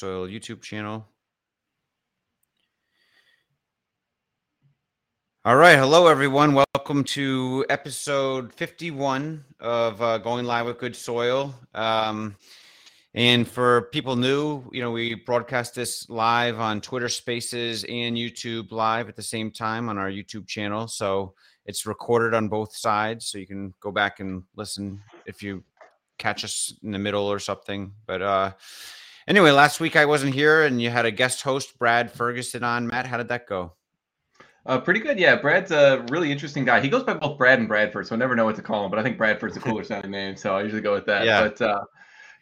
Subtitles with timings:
[0.00, 1.06] Soil YouTube channel.
[5.44, 5.76] All right.
[5.76, 6.54] Hello, everyone.
[6.54, 11.54] Welcome to episode 51 of uh, Going Live with Good Soil.
[11.74, 12.34] Um,
[13.12, 18.72] and for people new, you know, we broadcast this live on Twitter Spaces and YouTube
[18.72, 20.88] Live at the same time on our YouTube channel.
[20.88, 21.34] So
[21.66, 23.26] it's recorded on both sides.
[23.26, 25.62] So you can go back and listen if you
[26.16, 27.92] catch us in the middle or something.
[28.06, 28.52] But uh,
[29.28, 32.86] anyway, last week I wasn't here and you had a guest host, Brad Ferguson, on.
[32.86, 33.74] Matt, how did that go?
[34.66, 35.36] Uh, pretty good, yeah.
[35.36, 36.80] Brad's a really interesting guy.
[36.80, 38.90] He goes by both Brad and Bradford, so I never know what to call him.
[38.90, 41.24] But I think Bradford's a cooler sounding name, so I usually go with that.
[41.24, 41.40] Yeah.
[41.40, 41.80] But uh,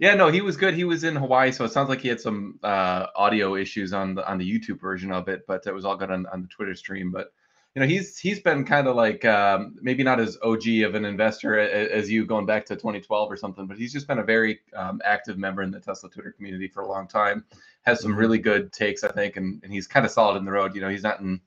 [0.01, 0.75] yeah, no, he was good.
[0.75, 4.15] He was in Hawaii, so it sounds like he had some uh, audio issues on
[4.15, 6.49] the on the YouTube version of it, but it was all good on, on the
[6.49, 7.11] Twitter stream.
[7.11, 7.33] But
[7.75, 11.05] you know, he's he's been kind of like um, maybe not as OG of an
[11.05, 14.61] investor as, you going back to 2012 or something, but he's just been a very
[14.75, 17.45] um, active member in the Tesla Twitter community for a long time.
[17.83, 18.21] Has some mm-hmm.
[18.21, 20.75] really good takes, I think, and, and he's kind of solid in the road.
[20.75, 21.41] You know, he's not in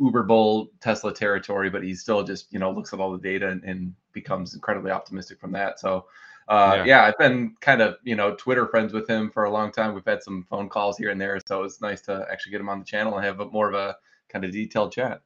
[0.00, 3.48] uber bull tesla territory but he still just you know looks at all the data
[3.48, 6.06] and, and becomes incredibly optimistic from that so
[6.48, 6.84] uh, yeah.
[6.84, 7.04] yeah.
[7.04, 10.04] i've been kind of you know twitter friends with him for a long time we've
[10.04, 12.78] had some phone calls here and there so it's nice to actually get him on
[12.78, 13.96] the channel and have a, more of a
[14.28, 15.20] kind of detailed chat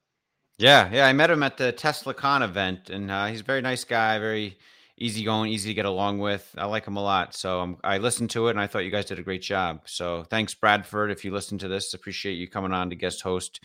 [0.63, 3.85] yeah yeah i met him at the TeslaCon event and uh, he's a very nice
[3.85, 4.59] guy very
[4.99, 8.47] easygoing easy to get along with i like him a lot so i listened to
[8.49, 11.33] it and i thought you guys did a great job so thanks bradford if you
[11.33, 13.61] listen to this appreciate you coming on to guest host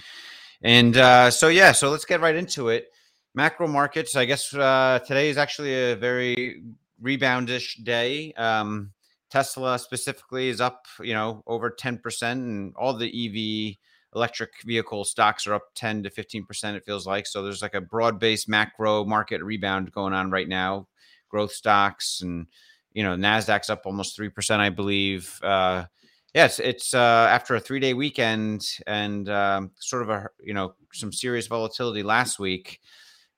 [0.62, 2.92] and uh, so, yeah, so let's get right into it.
[3.36, 6.64] Macro markets, I guess uh, today is actually a very
[7.02, 8.34] reboundish day.
[8.34, 8.92] Um,
[9.30, 13.78] Tesla specifically is up, you know, over 10%, and all the EV
[14.17, 17.27] electric vehicle stocks are up 10 to 15%, it feels like.
[17.27, 20.87] So there's like a broad based macro market rebound going on right now.
[21.29, 22.47] Growth stocks and,
[22.93, 25.39] you know, NASDAQ's up almost 3%, I believe.
[25.43, 25.85] Uh,
[26.33, 30.75] Yes, it's uh, after a three day weekend and um, sort of a you know
[30.93, 32.79] some serious volatility last week.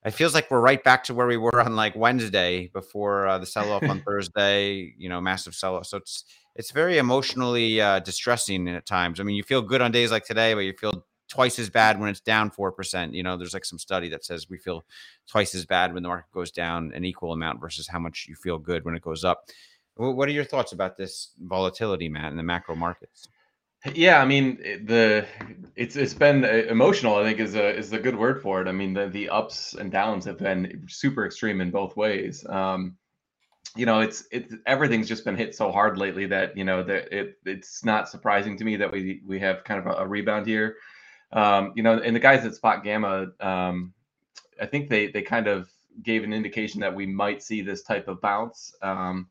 [0.06, 3.38] It feels like we're right back to where we were on like Wednesday before uh,
[3.38, 4.94] the sell off on Thursday.
[4.98, 5.88] You know, massive sell off.
[5.88, 6.24] So it's
[6.56, 9.20] it's very emotionally uh, distressing at times.
[9.20, 12.00] I mean, you feel good on days like today, but you feel twice as bad
[12.00, 13.14] when it's down four percent.
[13.14, 14.86] You know, there's like some study that says we feel
[15.28, 18.36] twice as bad when the market goes down an equal amount versus how much you
[18.36, 19.46] feel good when it goes up.
[19.96, 23.28] What are your thoughts about this volatility, Matt, in the macro markets?
[23.96, 25.26] Yeah, I mean the
[25.76, 27.16] it's it's been uh, emotional.
[27.16, 28.68] I think is a is a good word for it.
[28.68, 32.46] I mean the the ups and downs have been super extreme in both ways.
[32.50, 32.98] Um,
[33.76, 37.14] you know, it's it's everything's just been hit so hard lately that you know that
[37.18, 40.48] it it's not surprising to me that we we have kind of a, a rebound
[40.48, 40.78] here.
[41.34, 43.94] Um, you know, and the guys at Spot Gamma, um,
[44.62, 45.70] I think they they kind of
[46.04, 48.74] gave an indication that we might see this type of bounce.
[48.82, 49.30] Um,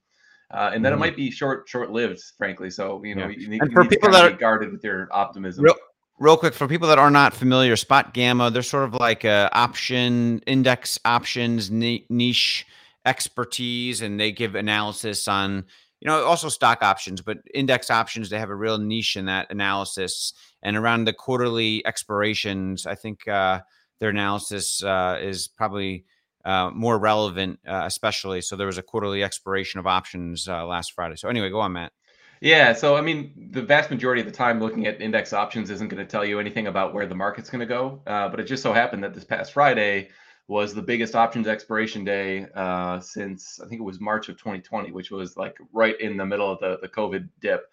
[0.51, 1.03] uh, and then mm-hmm.
[1.03, 2.71] it might be short short lived, frankly.
[2.71, 3.37] So you know, yeah.
[3.39, 5.65] you, need, and for you people that are guarded with your optimism.
[5.65, 5.75] Real,
[6.19, 9.51] real quick, for people that are not familiar, Spot Gamma, they're sort of like a
[9.53, 12.67] option index options niche
[13.05, 15.67] expertise, and they give analysis on
[16.01, 18.31] you know also stock options, but index options.
[18.31, 20.33] They have a real niche in that analysis,
[20.63, 23.61] and around the quarterly expirations, I think uh,
[24.01, 26.05] their analysis uh, is probably
[26.49, 28.41] uh, more relevant, uh, especially.
[28.41, 31.17] So there was a quarterly expiration of options uh, last Friday.
[31.17, 31.93] So anyway, go on, Matt.
[32.41, 35.89] Yeah, so I mean, the vast majority of the time, looking at index options isn't
[35.89, 38.01] going to tell you anything about where the market's going to go.
[38.07, 40.09] Uh, but it just so happened that this past Friday
[40.47, 44.93] was the biggest options expiration day uh, since I think it was March of 2020,
[44.93, 47.67] which was like right in the middle of the the COVID dip.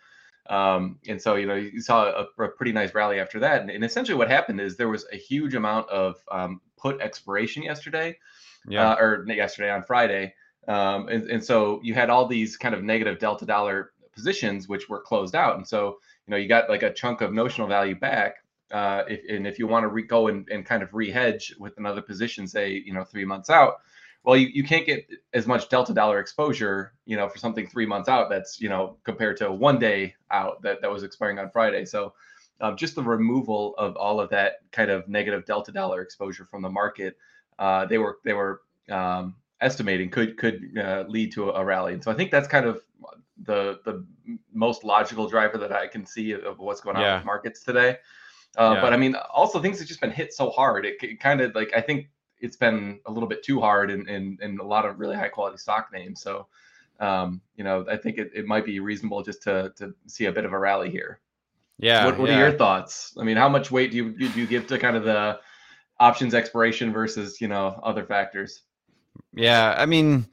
[0.49, 3.61] Um, and so, you know, you saw a, a pretty nice rally after that.
[3.61, 7.63] And, and, essentially, what happened is there was a huge amount of um, put expiration
[7.63, 8.15] yesterday
[8.67, 8.91] yeah.
[8.91, 10.33] Uh, or yesterday on Friday.
[10.67, 14.89] Um, and, and so you had all these kind of negative delta dollar positions which
[14.89, 15.57] were closed out.
[15.57, 18.37] And so, you know, you got like a chunk of notional value back.
[18.71, 21.77] Uh, if, and if you want to re- go and, and kind of re-hedge with
[21.77, 23.75] another position, say, you know, three months out,
[24.23, 27.85] well, you, you can't get as much delta dollar exposure, you know, for something three
[27.85, 31.51] months out that's, you know, compared to one day out that, that was expiring on
[31.51, 31.85] Friday.
[31.85, 32.13] So
[32.59, 36.63] um, just the removal of all of that kind of negative delta dollar exposure from
[36.63, 37.17] the market
[37.59, 41.93] uh, they were they were um, estimating could could uh, lead to a, rally.
[41.93, 42.81] And so I think that's kind of
[43.43, 44.05] the the
[44.53, 47.17] most logical driver that I can see of, what's going on yeah.
[47.17, 47.97] with markets today.
[48.57, 48.81] Uh, yeah.
[48.81, 50.85] But I mean, also things have just been hit so hard.
[50.85, 52.09] It, it, kind of like I think
[52.39, 55.29] it's been a little bit too hard in in, in a lot of really high
[55.29, 56.21] quality stock names.
[56.21, 56.47] So
[56.99, 60.31] um, you know, I think it, it might be reasonable just to to see a
[60.31, 61.19] bit of a rally here.
[61.77, 62.05] Yeah.
[62.05, 62.37] What, what yeah.
[62.37, 63.13] are your thoughts?
[63.19, 65.39] I mean, how much weight do you do you give to kind of the
[65.99, 68.61] options expiration versus you know other factors.
[69.33, 70.25] Yeah, I mean,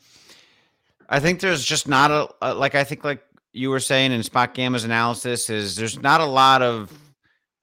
[1.08, 3.22] I think there's just not a, like I think like
[3.52, 6.92] you were saying in Spot Gamma's analysis is there's not a lot of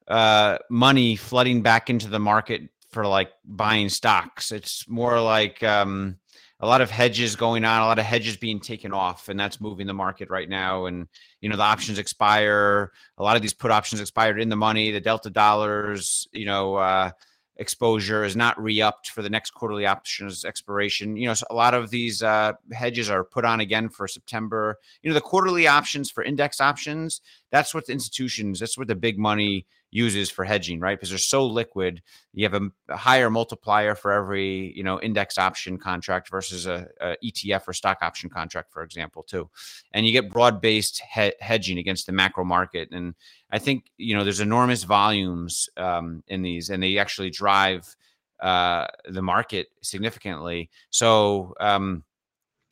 [0.07, 4.51] uh, money flooding back into the market for like buying stocks.
[4.51, 6.17] It's more like um,
[6.59, 9.61] a lot of hedges going on, a lot of hedges being taken off, and that's
[9.61, 10.85] moving the market right now.
[10.85, 11.07] And
[11.41, 12.91] you know the options expire.
[13.17, 14.91] A lot of these put options expired in the money.
[14.91, 16.75] The delta dollars, you know.
[16.75, 17.11] Uh,
[17.59, 21.17] exposure is not re-upped for the next quarterly options expiration.
[21.17, 24.77] You know, so a lot of these uh, hedges are put on again for September.
[25.03, 27.21] You know, the quarterly options for index options,
[27.51, 30.97] that's what the institutions, that's what the big money uses for hedging, right?
[30.97, 32.01] Because they're so liquid.
[32.33, 36.87] You have a, a higher multiplier for every, you know, index option contract versus a,
[37.01, 39.49] a, ETF or stock option contract, for example, too.
[39.93, 42.89] And you get broad-based he- hedging against the macro market.
[42.91, 43.15] And
[43.49, 47.95] I think, you know, there's enormous volumes um, in these and they actually drive
[48.41, 50.69] uh, the market significantly.
[50.91, 52.03] So um,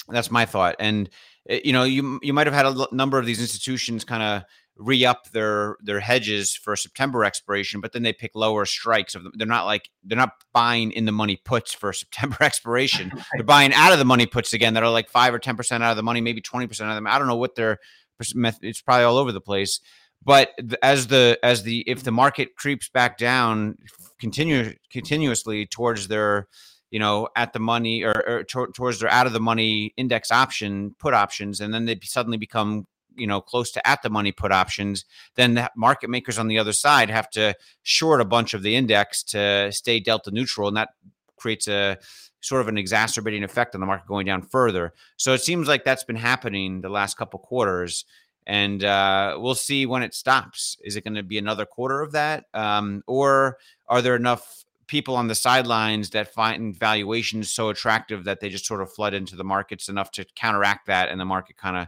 [0.07, 0.75] that's my thought.
[0.79, 1.09] And,
[1.49, 4.43] eh, you know, you, you might have had a number of these institutions kind of
[4.79, 9.31] re-up their their hedges for September expiration, but then they pick lower strikes of them.
[9.35, 13.12] They're not like they're not buying in the money puts for September expiration.
[13.33, 15.83] They're buying out of the money puts again that are like five or ten percent
[15.83, 17.07] out of the money, maybe twenty percent of them.
[17.07, 17.79] I don't know what their
[18.19, 19.79] it's probably all over the place.
[20.24, 20.51] But
[20.81, 23.77] as the as the if the market creeps back down
[24.19, 26.47] continue continuously towards their
[26.91, 30.95] you know at the money or, or towards their out of the money index option
[31.00, 34.51] put options and then they suddenly become you know close to at the money put
[34.51, 35.05] options
[35.35, 37.53] then the market makers on the other side have to
[37.83, 40.89] short a bunch of the index to stay delta neutral and that
[41.37, 41.97] creates a
[42.41, 44.93] sort of an exacerbating effect on the market going down further.
[45.17, 48.05] So it seems like that's been happening the last couple quarters
[48.45, 50.77] and uh, we'll see when it stops.
[50.83, 52.45] Is it going to be another quarter of that?
[52.53, 58.39] Um, or are there enough people on the sidelines that find valuations so attractive that
[58.39, 61.57] they just sort of flood into the markets enough to counteract that and the market
[61.57, 61.87] kind of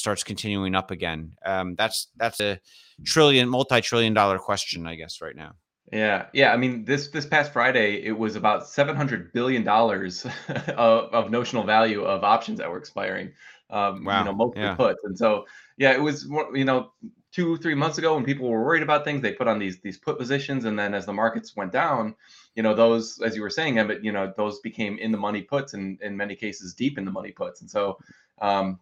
[0.00, 1.32] starts continuing up again?
[1.44, 2.58] Um, that's that's a
[3.04, 5.54] trillion, multi-trillion dollar question, I guess, right now.
[5.92, 6.52] Yeah, yeah.
[6.52, 11.30] I mean, this this past Friday, it was about seven hundred billion dollars of, of
[11.30, 13.32] notional value of options that were expiring.
[13.70, 14.20] Um, wow.
[14.20, 14.74] You know, mostly yeah.
[14.74, 16.24] puts, and so yeah, it was
[16.54, 16.92] you know
[17.32, 19.98] two three months ago when people were worried about things, they put on these these
[19.98, 22.14] put positions, and then as the markets went down,
[22.54, 25.42] you know, those as you were saying, Emmett, you know, those became in the money
[25.42, 27.98] puts, and in many cases deep in the money puts, and so
[28.40, 28.78] um,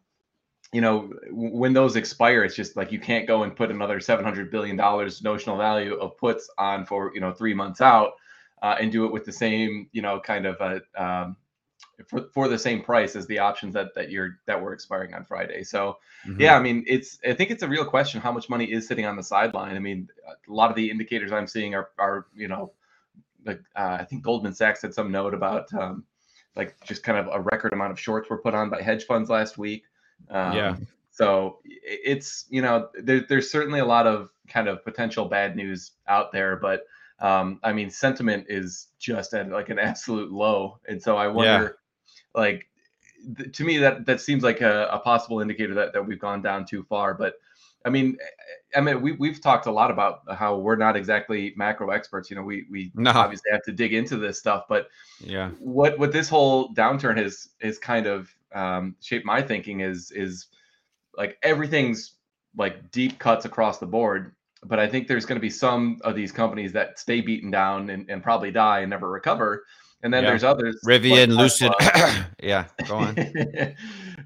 [0.73, 4.25] you know, when those expire, it's just like you can't go and put another seven
[4.25, 8.13] hundred billion dollars notional value of puts on for you know three months out,
[8.63, 11.37] uh, and do it with the same you know kind of a um,
[12.07, 15.25] for, for the same price as the options that that you're that were expiring on
[15.25, 15.65] Friday.
[15.65, 16.41] So mm-hmm.
[16.41, 19.07] yeah, I mean it's I think it's a real question how much money is sitting
[19.07, 19.75] on the sideline.
[19.75, 22.73] I mean a lot of the indicators I'm seeing are are you know
[23.47, 26.05] like uh, I think Goldman Sachs had some note about um,
[26.57, 29.31] like just kind of a record amount of shorts were put on by hedge funds
[29.31, 29.85] last week.
[30.31, 30.77] Um, yeah.
[31.11, 35.93] So it's you know there, there's certainly a lot of kind of potential bad news
[36.07, 36.85] out there, but
[37.21, 41.77] um, I mean sentiment is just at like an absolute low, and so I wonder,
[42.37, 42.41] yeah.
[42.41, 42.69] like
[43.37, 46.43] th- to me that that seems like a, a possible indicator that that we've gone
[46.43, 47.35] down too far, but.
[47.85, 48.19] I mean,
[48.77, 52.31] I mean, we we've talked a lot about how we're not exactly macro experts.
[52.31, 53.11] You know, we we no.
[53.11, 54.89] obviously have to dig into this stuff, but
[55.21, 60.11] yeah, what what this whole downturn has is kind of um, shaped my thinking is
[60.11, 60.47] is
[61.17, 62.15] like everything's
[62.57, 64.35] like deep cuts across the board
[64.65, 67.91] but i think there's going to be some of these companies that stay beaten down
[67.91, 69.65] and, and probably die and never recover
[70.03, 70.31] and then yeah.
[70.31, 71.73] there's others rivian like lucid
[72.43, 73.15] yeah go on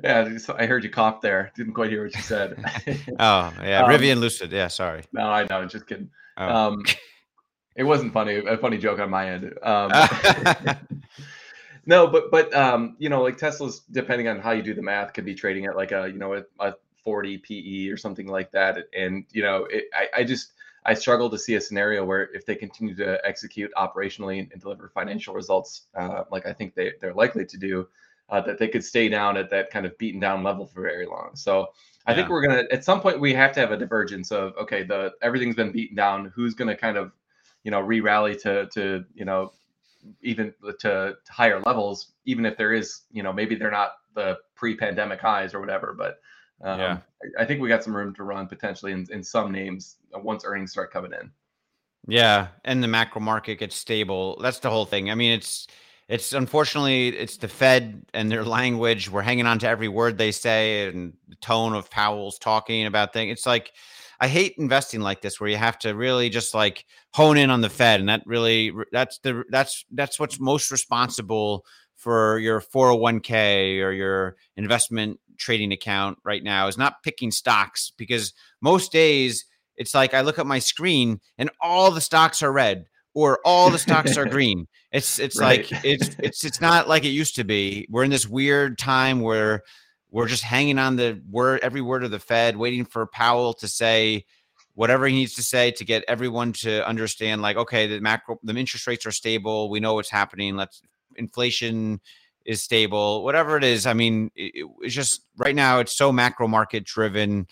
[0.02, 0.28] yeah
[0.58, 1.52] i heard you cough there.
[1.56, 2.62] Didn't quite hear what you said.
[3.18, 4.52] Oh yeah um, rivian lucid.
[4.52, 5.02] Yeah sorry.
[5.12, 6.10] No i know just kidding.
[6.36, 6.48] Oh.
[6.48, 6.84] um
[7.76, 9.54] it wasn't funny a funny joke on my end.
[9.62, 9.90] Um
[11.86, 15.12] no, but but um, you know, like Tesla's depending on how you do the math,
[15.12, 18.52] could be trading at like a you know a, a 40 PE or something like
[18.52, 18.78] that.
[18.96, 20.52] And you know, it, I, I just
[20.84, 24.60] I struggle to see a scenario where if they continue to execute operationally and, and
[24.60, 27.88] deliver financial results, uh, like I think they they're likely to do,
[28.28, 31.06] uh, that they could stay down at that kind of beaten down level for very
[31.06, 31.30] long.
[31.34, 31.68] So
[32.06, 32.16] I yeah.
[32.16, 35.12] think we're gonna at some point we have to have a divergence of okay, the
[35.22, 36.32] everything's been beaten down.
[36.34, 37.12] Who's gonna kind of
[37.64, 39.52] you know re-rally to to you know
[40.22, 44.38] even to, to higher levels, even if there is, you know, maybe they're not the
[44.54, 46.18] pre-pandemic highs or whatever, but
[46.62, 46.98] um, yeah.
[47.38, 50.18] I, I, think we got some room to run potentially in, in some names uh,
[50.18, 51.30] once earnings start coming in.
[52.06, 54.38] Yeah, and the macro market gets stable.
[54.40, 55.10] That's the whole thing.
[55.10, 55.68] I mean, it's
[56.12, 59.10] it's unfortunately it's the Fed and their language.
[59.10, 63.14] We're hanging on to every word they say and the tone of Powell's talking about
[63.14, 63.32] things.
[63.32, 63.72] It's like
[64.20, 67.62] I hate investing like this where you have to really just like hone in on
[67.62, 71.64] the Fed, and that really that's the that's that's what's most responsible
[71.96, 78.34] for your 401k or your investment trading account right now is not picking stocks because
[78.60, 82.84] most days it's like I look at my screen and all the stocks are red
[83.14, 84.66] or all the stocks are green.
[84.92, 85.70] It's it's right.
[85.70, 87.86] like it's it's it's not like it used to be.
[87.90, 89.62] We're in this weird time where
[90.10, 93.68] we're just hanging on the word every word of the Fed, waiting for Powell to
[93.68, 94.24] say
[94.74, 98.54] whatever he needs to say to get everyone to understand like okay the macro the
[98.54, 100.80] interest rates are stable we know what's happening let's
[101.16, 102.00] inflation
[102.46, 106.48] is stable whatever it is i mean it, it's just right now it's so macro
[106.48, 107.46] market driven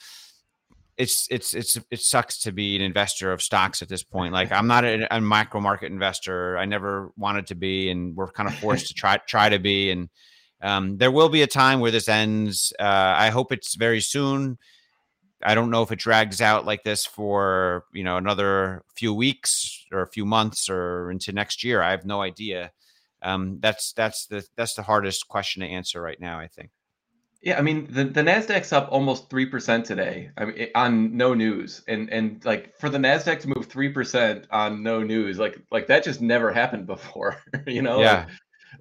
[1.01, 4.53] it's it's it's it sucks to be an investor of stocks at this point like
[4.59, 8.49] i'm not a, a macro market investor i never wanted to be and we're kind
[8.49, 10.09] of forced to try try to be and
[10.63, 14.59] um, there will be a time where this ends uh, i hope it's very soon
[15.43, 19.87] I don't know if it drags out like this for you know another few weeks
[19.91, 21.81] or a few months or into next year.
[21.81, 22.73] I have no idea.
[23.23, 26.39] Um, that's that's the that's the hardest question to answer right now.
[26.39, 26.71] I think.
[27.43, 30.31] Yeah, I mean the, the Nasdaq's up almost three percent today.
[30.37, 33.89] I mean eh, on no news, and and like for the Nasdaq to move three
[33.89, 37.43] percent on no news, like like that just never happened before.
[37.67, 38.01] you know?
[38.01, 38.27] Yeah.
[38.27, 38.29] Like,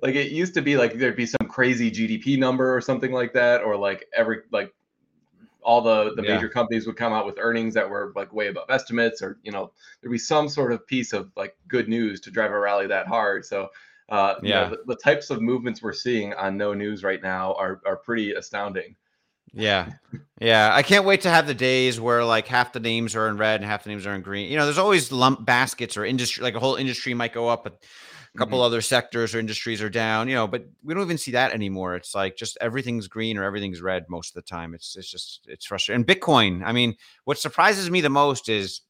[0.02, 3.34] like it used to be like there'd be some crazy GDP number or something like
[3.34, 4.74] that, or like every like
[5.62, 6.36] all the the yeah.
[6.36, 9.52] major companies would come out with earnings that were like way above estimates or you
[9.52, 12.88] know there'd be some sort of piece of like good news to drive a rally
[12.88, 13.70] that hard so
[14.10, 17.22] uh yeah you know, the, the, types of movements we're seeing on no news right
[17.22, 18.96] now are are pretty astounding
[19.54, 19.92] yeah
[20.40, 23.38] yeah i can't wait to have the days where like half the names are in
[23.38, 26.06] red and half the names are in green you know there's always lump baskets or
[26.06, 27.82] industry like a whole industry might go up but
[28.34, 28.66] a couple mm-hmm.
[28.66, 31.96] other sectors or industries are down, you know, but we don't even see that anymore.
[31.96, 34.76] It's like just everything's green or everything's red most of the time.
[34.76, 36.02] It's it's just it's frustrating.
[36.02, 38.82] And Bitcoin, I mean, what surprises me the most is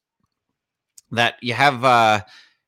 [1.12, 2.20] that you have uh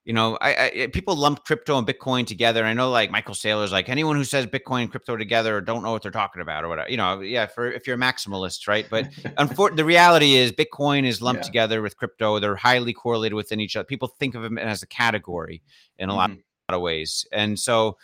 [0.04, 2.64] you know, I, I, people lump crypto and Bitcoin together.
[2.64, 5.92] I know, like Michael Saylor's, like anyone who says Bitcoin and crypto together don't know
[5.92, 6.90] what they're talking about or whatever.
[6.90, 8.86] You know, yeah, for if you're a maximalist, right?
[8.90, 9.10] But
[9.76, 11.46] the reality is, Bitcoin is lumped yeah.
[11.46, 12.40] together with crypto.
[12.40, 13.84] They're highly correlated within each other.
[13.84, 15.62] People think of them as a category
[15.98, 16.18] in a mm-hmm.
[16.18, 16.30] lot
[16.68, 17.24] of ways.
[17.30, 17.96] And so,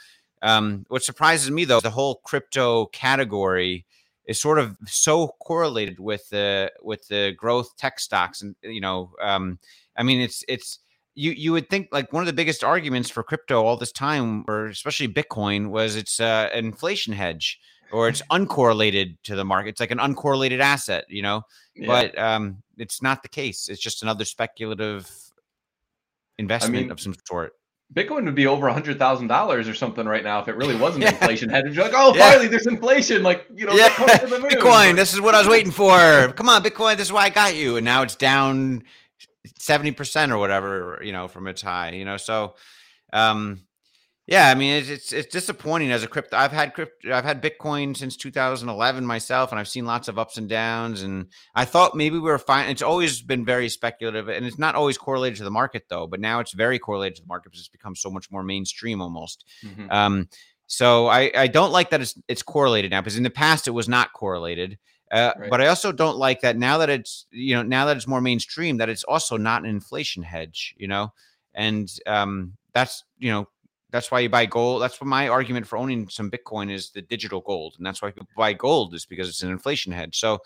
[0.43, 3.87] um, what surprises me though, the whole crypto category
[4.27, 9.11] is sort of so correlated with the with the growth tech stocks, and you know,
[9.21, 9.59] um,
[9.97, 10.79] I mean, it's it's
[11.19, 14.45] you you would think like one of the biggest arguments for crypto all this time,
[14.47, 17.59] or especially Bitcoin, was it's uh, an inflation hedge
[17.91, 19.71] or it's uncorrelated to the market.
[19.71, 21.43] It's like an uncorrelated asset, you know.
[21.75, 21.89] Yeah.
[21.89, 23.69] But um, it's not the case.
[23.69, 25.11] It's just another speculative
[26.39, 27.53] investment I mean, of some sort.
[27.93, 30.77] Bitcoin would be over a hundred thousand dollars or something right now if it really
[30.77, 31.11] wasn't yeah.
[31.11, 31.75] inflation hedge.
[31.75, 32.29] You're like, oh, yeah.
[32.29, 33.25] finally, there's inflation.
[33.25, 33.89] Like, you know, yeah.
[33.89, 34.95] Bitcoin.
[34.95, 36.33] This is what I was waiting for.
[36.37, 36.97] Come on, Bitcoin.
[36.97, 37.77] This is why I got you.
[37.77, 38.85] And now it's down
[39.59, 41.01] seventy percent or whatever.
[41.03, 41.91] You know, from its high.
[41.91, 42.55] You know, so
[43.13, 43.63] um,
[44.29, 46.37] yeah, I mean it's, it's, it's disappointing as a crypto.
[46.37, 50.37] I've had crypto, I've had Bitcoin since 2011 myself, and I've seen lots of ups
[50.37, 51.01] and downs.
[51.03, 52.69] And I thought maybe we were fine.
[52.69, 56.07] It's always been very speculative, and it's not always correlated to the market though.
[56.07, 59.01] But now it's very correlated to the market because it's become so much more mainstream
[59.01, 59.47] almost.
[59.65, 59.91] Mm-hmm.
[59.91, 60.29] Um,
[60.67, 63.71] so I I don't like that it's it's correlated now because in the past it
[63.73, 64.79] was not correlated.
[65.11, 65.51] Uh, right.
[65.51, 68.21] But I also don't like that now that it's you know now that it's more
[68.21, 70.75] mainstream that it's also not an inflation hedge.
[70.77, 71.13] You know,
[71.55, 73.49] and um, that's you know
[73.91, 74.83] that's why you buy gold.
[74.83, 78.11] That's what my argument for owning some Bitcoin is the digital gold, and that's why
[78.11, 80.19] people buy gold is because it's an inflation hedge.
[80.19, 80.41] So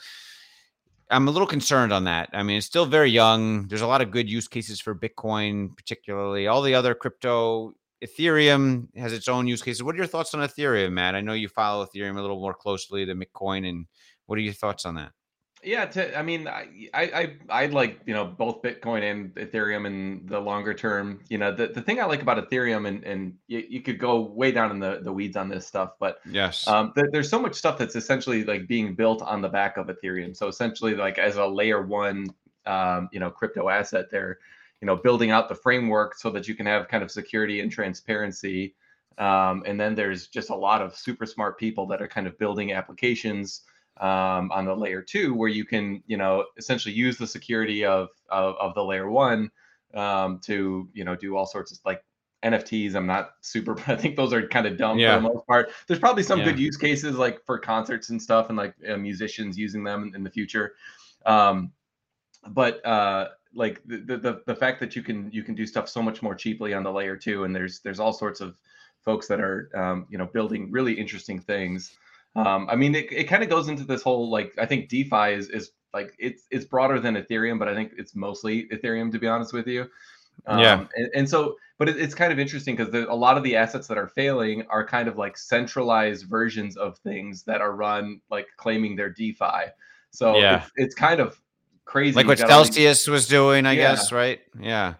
[1.11, 2.31] I'm a little concerned on that.
[2.33, 3.67] I mean, it's still very young.
[3.69, 6.47] There's a lot of good use cases for Bitcoin, particularly.
[6.47, 9.83] All the other crypto, Ethereum has its own use cases.
[9.83, 11.15] What are your thoughts on Ethereum, Matt?
[11.15, 13.87] I know you follow Ethereum a little more closely than Bitcoin, and
[14.33, 15.13] what are your thoughts on that?
[15.63, 20.25] Yeah, to, I mean, I, I, I, like, you know, both Bitcoin and Ethereum in
[20.25, 21.21] the longer term.
[21.29, 24.23] You know, the, the thing I like about Ethereum, and, and you, you could go
[24.23, 27.39] way down in the, the weeds on this stuff, but yes, um, th- there's so
[27.39, 30.35] much stuff that's essentially like being built on the back of Ethereum.
[30.35, 32.27] So essentially, like as a layer one,
[32.65, 34.39] um, you know, crypto asset, they're,
[34.81, 37.71] you know, building out the framework so that you can have kind of security and
[37.71, 38.75] transparency.
[39.19, 42.39] Um, and then there's just a lot of super smart people that are kind of
[42.39, 43.65] building applications
[44.03, 48.09] um, on the layer two, where you can, you know, essentially use the security of
[48.29, 49.51] of, of the layer one
[49.95, 52.05] um, to, you know, do all sorts of like
[52.43, 52.97] NFTs.
[52.97, 55.15] I'm not super, I think those are kind of dumb yeah.
[55.15, 55.71] for the most part.
[55.87, 56.47] There's probably some yeah.
[56.47, 60.17] good use cases like for concerts and stuff, and like uh, musicians using them in,
[60.17, 60.75] in the future.
[61.25, 61.71] Um,
[62.49, 66.03] but uh, like the, the the fact that you can you can do stuff so
[66.03, 68.57] much more cheaply on the layer two, and there's there's all sorts of
[69.05, 71.95] folks that are um, you know building really interesting things.
[72.35, 75.35] Um, I mean, it, it kind of goes into this whole like I think DeFi
[75.35, 79.19] is is like it's it's broader than Ethereum, but I think it's mostly Ethereum to
[79.19, 79.89] be honest with you.
[80.47, 80.85] Um, Yeah.
[80.97, 83.87] and, and so, but it, it's kind of interesting because a lot of the assets
[83.89, 88.47] that are failing are kind of like centralized versions of things that are run like
[88.57, 89.71] claiming they're DeFi.
[90.11, 90.57] So Yeah.
[90.57, 91.39] it's, it's kind of
[91.85, 92.17] crazy.
[92.17, 93.91] like what Celsius was doing, I Yeah.
[93.91, 94.41] guess, right?
[94.59, 94.95] Yeah.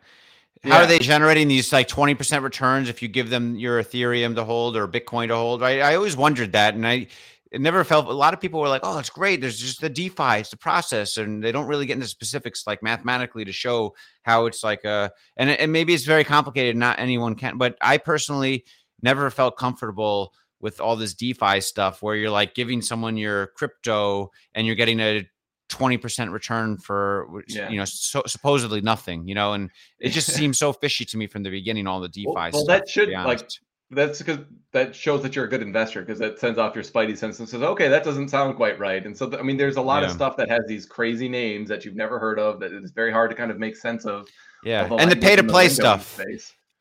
[0.65, 0.85] How Yeah.
[0.85, 4.77] are they generating these like 20% returns if you give them your Ethereum to hold
[4.77, 5.61] or Bitcoin to hold?
[5.61, 5.81] Right.
[5.81, 6.75] I always wondered that.
[6.75, 7.09] And I
[7.51, 9.43] it never felt a lot of people were like, oh, it's great.
[9.43, 11.19] There's just the DeFi, it's the process.
[11.19, 15.11] And they don't really get into specifics like mathematically to show how it's like a
[15.37, 18.65] and, and maybe it's very complicated, not anyone can, but I personally
[19.03, 24.31] never felt comfortable with all this DeFi stuff where you're like giving someone your crypto
[24.55, 25.29] and you're getting a
[25.73, 27.69] 20% return for Yeah.
[27.71, 31.27] you know so, supposedly nothing you know and it just seems so fishy to me
[31.27, 33.49] from the beginning all the defi Well- well, stuff that should, like,
[33.91, 34.39] that's because
[34.73, 37.47] that shows that you're a good investor because that sends off your spidey sense and
[37.49, 39.05] says, okay, that doesn't sound quite right.
[39.05, 41.69] And so, th- I mean, there's a lot of stuff that has these crazy names
[41.69, 44.27] that you've never heard of that it's very hard to kind of make sense of.
[44.65, 46.19] yeah of the and the pay to play stuff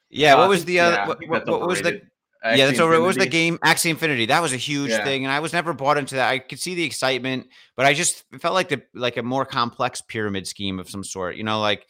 [0.09, 2.01] yeah Uh, what was the other yeah, what, what, what was the
[2.43, 2.59] overrated.
[2.59, 5.03] yeah that's Axie over what was the game axie infinity that was a huge Yeah.
[5.03, 7.93] thing and i was never bought into that i could see the excitement but i
[7.93, 11.59] just felt like the like a more complex pyramid scheme of some sort you know
[11.59, 11.85] like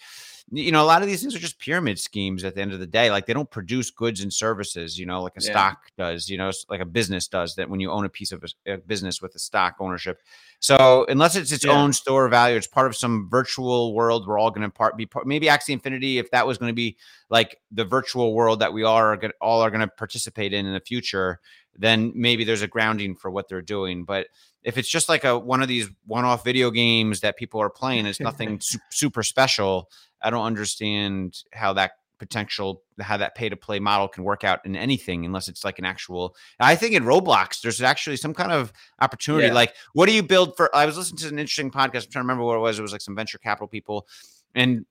[0.54, 2.80] you know a lot of these things are just pyramid schemes at the end of
[2.80, 5.52] the day like they don't produce goods and services you know like a Yeah.
[5.52, 8.44] stock does you know like a business does that when you own a piece of
[8.66, 10.22] a, a business with a stock ownership
[10.60, 11.72] so unless it's its Yeah.
[11.72, 15.06] own store value it's part of some virtual world we're all going to part be
[15.06, 16.98] part maybe axie infinity if that was going to be
[17.30, 20.74] like the virtual world that we are gonna, all are going to participate in in
[20.74, 21.40] the future
[21.78, 24.28] then maybe there's a grounding for what they're doing but
[24.64, 28.06] if it's just like a one of these one-off video games that people are playing
[28.06, 29.90] it's nothing su- super special
[30.22, 34.64] i don't understand how that potential how that pay to play model can work out
[34.64, 38.52] in anything unless it's like an actual i think in roblox there's actually some kind
[38.52, 39.54] of opportunity Yeah.
[39.54, 42.12] like what do you build for i was listening to an interesting podcast i'm trying
[42.12, 44.06] to remember what it was it was like some venture capital people
[44.54, 44.86] and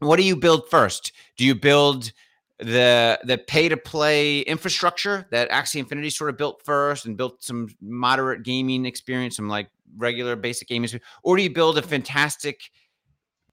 [0.00, 2.12] what do you build first do you build
[2.58, 7.42] the the pay to play infrastructure that Axie Infinity sort of built first and built
[7.42, 10.90] some moderate gaming experience, some like regular basic gaming,
[11.22, 12.60] or do you build a fantastic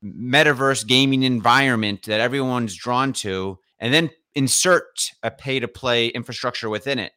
[0.03, 6.69] metaverse gaming environment that everyone's drawn to, and then insert a pay to play infrastructure
[6.69, 7.11] within it?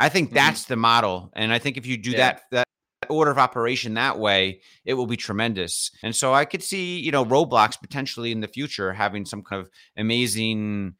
[0.00, 0.34] I think Mhm.
[0.34, 2.18] that's the model, and I think if you do Yeah.
[2.18, 2.64] that that
[3.08, 5.90] order of operation that way, it will be tremendous.
[6.02, 9.62] And so I could see, you know, Roblox potentially in the future having some kind
[9.62, 10.94] of amazing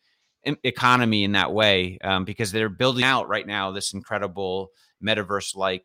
[0.64, 4.70] economy in that way um, because they're building out right now this incredible
[5.02, 5.84] metaverse like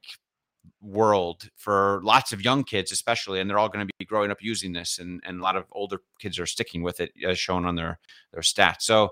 [0.81, 4.37] world for lots of young kids especially and they're all going to be growing up
[4.41, 7.65] using this and, and a lot of older kids are sticking with it as shown
[7.65, 7.99] on their
[8.31, 9.09] their stats so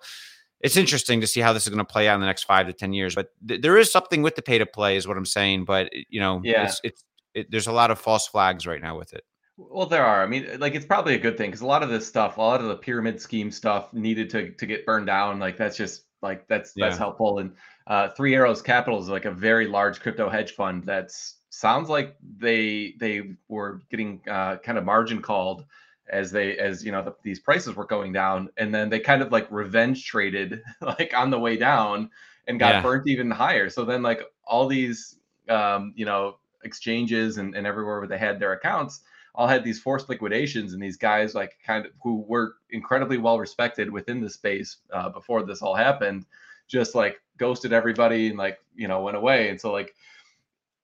[0.61, 2.67] it's interesting to see how this is going to play out in the next five
[2.67, 5.17] to ten years but th- there is something with the pay to play is what
[5.17, 6.65] i'm saying but you know Yeah.
[6.65, 9.23] it's it's it, there's a lot of false flags right now with it
[9.69, 10.23] Well, there are.
[10.23, 12.41] I mean, like it's probably a good thing because a lot of this stuff, a
[12.41, 15.39] lot of the pyramid scheme stuff, needed to to get burned down.
[15.39, 17.39] Like that's just like that's that's helpful.
[17.39, 17.55] And
[17.87, 20.83] uh, Three Arrows Capital is like a very large crypto hedge fund.
[20.83, 25.65] That's sounds like they they were getting uh, kind of margin called
[26.09, 29.21] as they as you know the, these prices were going down, and then they kind
[29.21, 32.09] of like revenge traded like on the way down
[32.47, 32.81] and got Yeah.
[32.81, 33.69] burnt even higher.
[33.69, 35.17] So then like all these
[35.49, 39.01] um, you know exchanges and, and everywhere where they had their accounts
[39.35, 43.39] all had these forced liquidations and these guys like kind of who were incredibly well
[43.39, 46.25] respected within the space uh, before this all happened
[46.71, 49.49] just like ghosted everybody and like you know went away.
[49.49, 49.93] And so like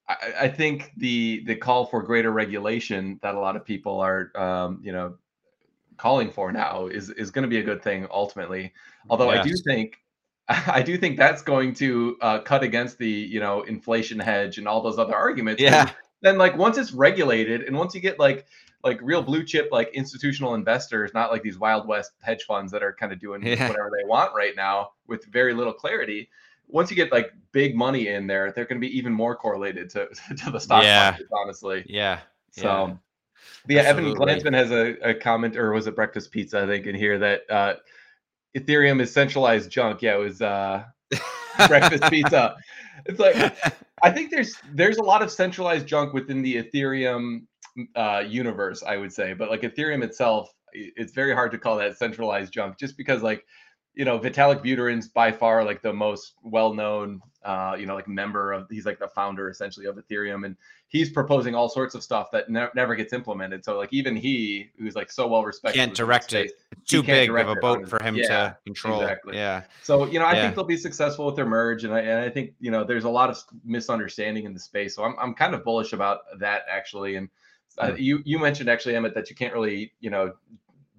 [0.08, 4.32] I, I think the the call for greater regulation that a lot of people are
[4.36, 5.18] um, you know
[5.96, 8.74] calling for now is is going to be a good thing ultimately.
[9.10, 9.98] Although i do think
[10.50, 14.68] I do think that's going to uh, cut against the you know inflation hedge and
[14.68, 15.62] all those other arguments.
[15.62, 15.90] yeah
[16.22, 18.46] then like once it's regulated and once you get like
[18.84, 22.84] like real blue chip like institutional investors not like these wild west hedge funds that
[22.84, 23.68] are kind of doing Yeah.
[23.68, 26.30] whatever they want right now with very little clarity
[26.68, 29.90] once you get like big money in there they're going to be even more correlated
[29.92, 30.08] to
[30.44, 31.12] to the stock Yeah.
[31.12, 32.20] market honestly yeah
[32.52, 32.98] so
[33.68, 33.82] yeah.
[33.84, 36.96] yeah evan glansman has a, a comment or was it breakfast pizza i think in
[36.96, 37.74] here that uh
[38.56, 40.84] ethereum is centralized junk yeah it was uh
[41.68, 42.56] breakfast pizza.
[43.06, 43.36] It's like
[44.04, 47.44] I think there's there's a lot of centralized junk within the Ethereum
[47.96, 51.98] uh, universe, I would say, but like Ethereum itself, it's very hard to call that
[51.98, 53.46] centralized junk, just because like
[53.98, 58.52] you know Vitalik Buterin's by far like the most well-known uh, you know like member
[58.54, 60.56] of he's like the founder essentially of Ethereum, and
[60.88, 63.66] he's proposing all sorts of stuff that ne- never gets implemented.
[63.66, 67.02] So like even he, who's like so well respected, can't direct it space- It's too
[67.02, 69.36] big of a boat for him yeah, to control exactly.
[69.36, 70.42] yeah so you know, I Yeah.
[70.44, 73.06] think they'll be successful with their merge, and I and I think you know there's
[73.06, 74.96] a lot of misunderstanding in the space.
[74.96, 77.16] So I'm I'm kind of bullish about that actually.
[77.16, 77.30] And
[77.80, 77.98] uh, Hmm.
[77.98, 80.34] you you mentioned actually Emmett that you can't really you know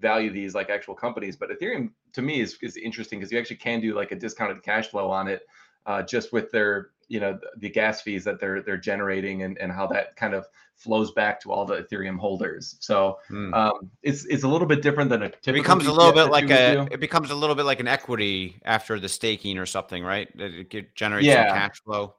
[0.00, 1.36] value these like actual companies.
[1.36, 4.62] But Ethereum to me is is interesting because you actually can do like a discounted
[4.62, 5.42] cash flow on it,
[5.86, 9.72] uh, just with their you know the gas fees that they're they're generating and, and
[9.72, 12.76] how that kind of flows back to all the Ethereum holders.
[12.80, 13.52] So mm.
[13.54, 15.54] um, it's it's a little bit different than a typical.
[15.54, 16.88] It becomes a little bit like a do.
[16.90, 20.28] it becomes a little bit like an equity after the staking or something, right?
[20.36, 21.48] It generates yeah.
[21.48, 22.14] some cash flow.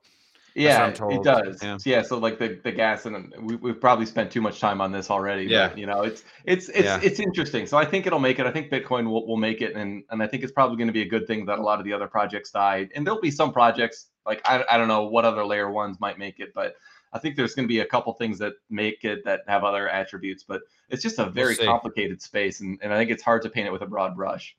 [0.59, 1.63] Yeah, it does.
[1.63, 1.77] Yeah.
[1.85, 2.01] yeah.
[2.01, 5.09] so like the, the gas and we, we've probably spent too much time on this
[5.09, 5.43] already.
[5.43, 6.99] Yeah, but, you know, it's it's it's yeah.
[7.01, 7.65] it's interesting.
[7.65, 8.45] So I think it'll make it.
[8.45, 10.93] I think Bitcoin will, will make it, and and I think it's probably going to
[10.93, 12.89] be a good thing that a lot of the other projects died.
[12.93, 16.19] And there'll be some projects like I I don't know what other layer ones might
[16.19, 16.75] make it, but
[17.13, 19.87] I think there's going to be a couple things that make it that have other
[19.87, 20.43] attributes.
[20.43, 23.49] But it's just a very we'll complicated space, and and I think it's hard to
[23.49, 24.55] paint it with a broad brush.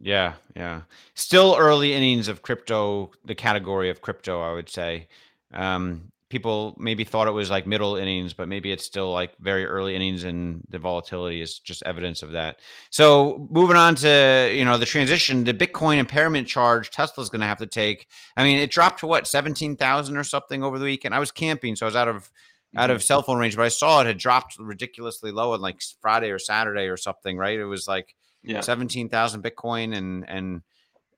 [0.00, 0.82] Yeah, yeah.
[1.14, 5.08] Still early innings of crypto, the category of crypto, I would say.
[5.52, 9.64] Um, people maybe thought it was like middle innings, but maybe it's still like very
[9.64, 12.58] early innings, and the volatility is just evidence of that.
[12.90, 17.46] So moving on to you know the transition, the Bitcoin impairment charge Tesla's going to
[17.46, 18.06] have to take.
[18.36, 21.14] I mean, it dropped to what seventeen thousand or something over the weekend.
[21.14, 22.30] I was camping, so I was out of
[22.76, 23.02] out of mm-hmm.
[23.02, 26.38] cell phone range, but I saw it had dropped ridiculously low on like Friday or
[26.38, 27.36] Saturday or something.
[27.36, 27.58] Right?
[27.58, 28.60] It was like yeah.
[28.60, 30.62] seventeen thousand Bitcoin and and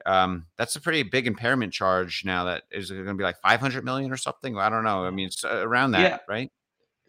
[0.07, 2.45] um, that's a pretty big impairment charge now.
[2.45, 4.57] That is going to be like 500 million or something.
[4.57, 5.05] I don't know.
[5.05, 6.19] I mean, it's uh, around that, yeah.
[6.29, 6.51] right?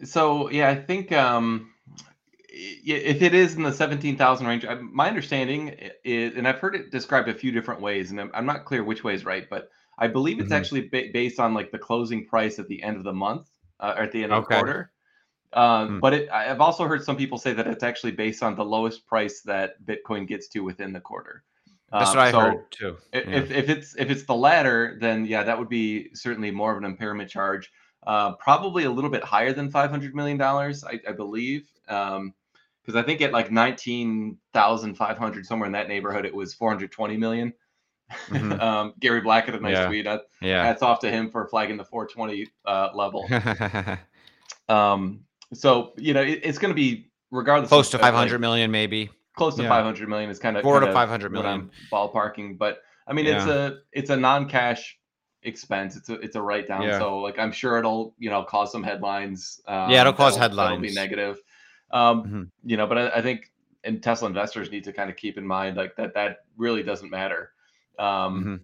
[0.03, 1.71] So yeah, I think um,
[2.49, 7.29] if it is in the 17,000 range, my understanding is, and I've heard it described
[7.29, 10.39] a few different ways, and I'm, not clear which way is right, but I believe
[10.39, 10.53] it's mm-hmm.
[10.53, 13.47] actually ba- based on like the closing price at the end of the month
[13.79, 14.55] uh, or at the end of okay.
[14.55, 14.91] the quarter.
[15.53, 15.99] Um, hmm.
[15.99, 19.05] But it, I've also heard some people say that it's actually based on the lowest
[19.05, 21.43] price that Bitcoin gets to within the quarter.
[21.91, 22.97] That's um, what I so heard too.
[23.13, 23.19] Yeah.
[23.19, 26.77] If, if it's if it's the latter, then yeah, that would be certainly more of
[26.77, 27.69] an impairment charge.
[28.07, 31.69] Uh, probably a little bit higher than five hundred million dollars, I, I, believe.
[31.85, 32.33] because um,
[32.95, 36.69] I think at like nineteen thousand five hundred, somewhere in that neighborhood, it was four
[36.69, 37.53] hundred twenty million.
[38.29, 38.53] Mm-hmm.
[38.61, 39.87] um, Gary Black had a nice yeah.
[39.87, 40.05] tweet.
[40.05, 43.27] That, yeah, hats off to him for flagging the four twenty uh, level.
[44.69, 45.19] um,
[45.53, 47.69] so you know, it, it's going to be regardless.
[47.69, 49.69] Close to five hundred like, million, maybe close to yeah.
[49.69, 53.37] 500 million is kind of four to 500 million ballparking but i mean yeah.
[53.37, 54.97] it's a it's a non-cash
[55.43, 56.99] expense it's a it's a write down yeah.
[56.99, 60.73] so like i'm sure it'll you know cause some headlines um, yeah it'll cause headlines
[60.73, 61.37] it'll be negative
[61.91, 62.43] um mm-hmm.
[62.63, 63.51] you know but I, I, think
[63.83, 67.09] and tesla investors need to kind of keep in mind like that that really doesn't
[67.09, 67.51] matter
[67.97, 68.55] um mm-hmm.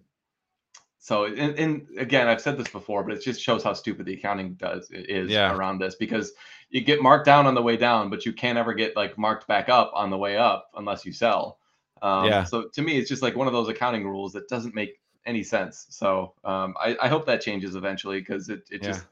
[1.08, 4.14] So and, and, again i've said this before but it just shows how stupid the
[4.14, 5.54] accounting does is yeah.
[5.54, 6.32] around this because
[6.70, 9.46] you get marked down on the way down, but you can't ever get like marked
[9.46, 11.58] back up on the way up unless you sell.
[12.02, 12.44] Um, yeah.
[12.44, 15.42] So to me, it's just like one of those accounting rules that doesn't make any
[15.42, 15.86] sense.
[15.90, 18.88] So um, I, I, hope that changes eventually because it, it yeah.
[18.88, 19.06] just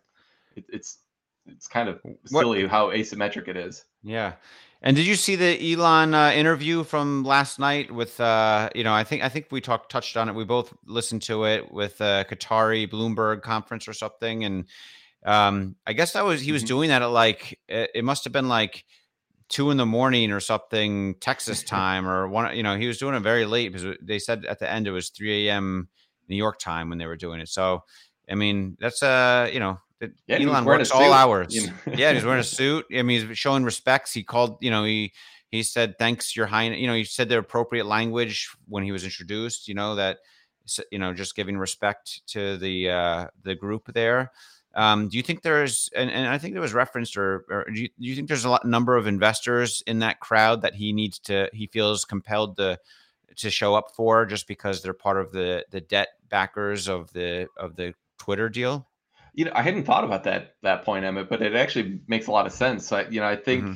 [0.54, 0.98] it, it's
[1.46, 2.70] it's kind of silly what?
[2.70, 3.84] how asymmetric it is.
[4.02, 4.34] Yeah.
[4.82, 8.92] And did you see the Elon uh, interview from last night with uh, you know
[8.92, 10.34] I think I think we talked touched on it.
[10.34, 14.66] We both listened to it with uh, Qatari Bloomberg conference or something, and
[15.24, 16.68] um, I guess that was he was mm-hmm.
[16.68, 18.84] doing that at like it, it must have been like
[19.48, 22.56] two in the morning or something Texas time or one.
[22.56, 24.92] You know, he was doing it very late because they said at the end it
[24.92, 25.88] was three a.m.
[26.28, 27.48] New York time when they were doing it.
[27.48, 27.84] So,
[28.30, 31.54] I mean, that's uh, you know, yeah, Elon works all hours.
[31.54, 31.94] You know?
[31.94, 32.86] yeah, he's wearing a suit.
[32.94, 34.12] I mean, he's showing respects.
[34.12, 35.12] He called, you know, he
[35.50, 36.78] he said thanks, Your Highness.
[36.78, 39.68] You know, he said the appropriate language when he was introduced.
[39.68, 40.18] You know that,
[40.90, 44.32] you know, just giving respect to the uh the group there.
[44.74, 47.80] Um, do you think there's, and, and I think there was referenced, or, or do,
[47.80, 50.92] you, do you think there's a lot number of investors in that crowd that he
[50.92, 52.78] needs to, he feels compelled to,
[53.36, 57.46] to show up for just because they're part of the the debt backers of the
[57.56, 58.86] of the Twitter deal?
[59.36, 62.32] You know, I hadn't thought about that that point, Emmett, but it actually makes a
[62.32, 62.90] lot of sense.
[62.90, 63.74] I, you know, I think, mm-hmm.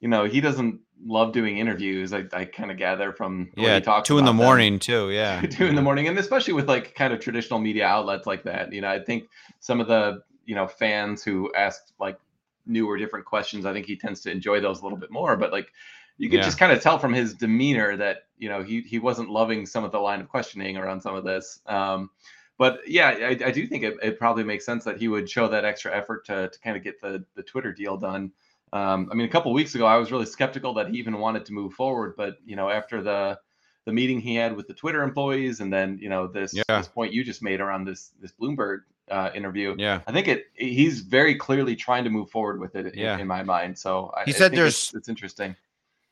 [0.00, 2.12] you know, he doesn't love doing interviews.
[2.12, 4.80] I, I kind of gather from yeah, two in the morning them.
[4.80, 5.10] too.
[5.10, 8.42] Yeah, two in the morning, and especially with like kind of traditional media outlets like
[8.44, 8.72] that.
[8.72, 9.28] You know, I think
[9.60, 12.18] some of the you know fans who ask like
[12.66, 13.66] new or different questions.
[13.66, 15.36] I think he tends to enjoy those a little bit more.
[15.36, 15.68] But like
[16.16, 16.44] you could yeah.
[16.44, 19.84] just kind of tell from his demeanor that you know he he wasn't loving some
[19.84, 21.60] of the line of questioning around some of this.
[21.66, 22.10] Um,
[22.58, 25.48] but yeah, I, I do think it, it, probably makes sense that he would show
[25.48, 28.30] that extra effort to, to kind of get the the Twitter deal done.
[28.72, 31.44] Um, I mean, a couple weeks ago, I was really skeptical that he even wanted
[31.46, 33.38] to move forward, but you know, after the
[33.86, 36.62] the meeting he had with the Twitter employees, and then you know this, yeah.
[36.68, 39.74] this point you just made around this this Bloomberg uh, interview.
[39.78, 40.46] Yeah, I think it.
[40.54, 42.94] He's very clearly trying to move forward with it.
[42.94, 43.14] Yeah.
[43.14, 43.78] in, in my mind.
[43.78, 44.74] So he I, said I there's.
[44.74, 45.56] It's, it's interesting.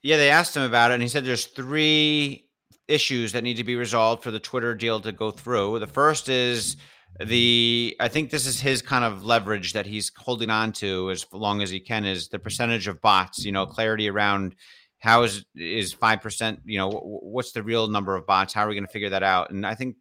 [0.02, 2.46] Yeah, they asked him about it, and he said there's three
[2.92, 5.78] issues that need to be resolved for the Twitter deal to go through.
[5.78, 6.76] The first is
[7.20, 11.26] the I think this is his kind of leverage that he's holding on to as
[11.32, 13.44] long as he can is the percentage of bots.
[13.44, 14.56] You know, clarity around
[14.98, 16.60] how is is five percent?
[16.64, 18.54] You know, what's the real number of bots?
[18.54, 19.50] How are we going to figure that out?
[19.50, 19.96] And I think,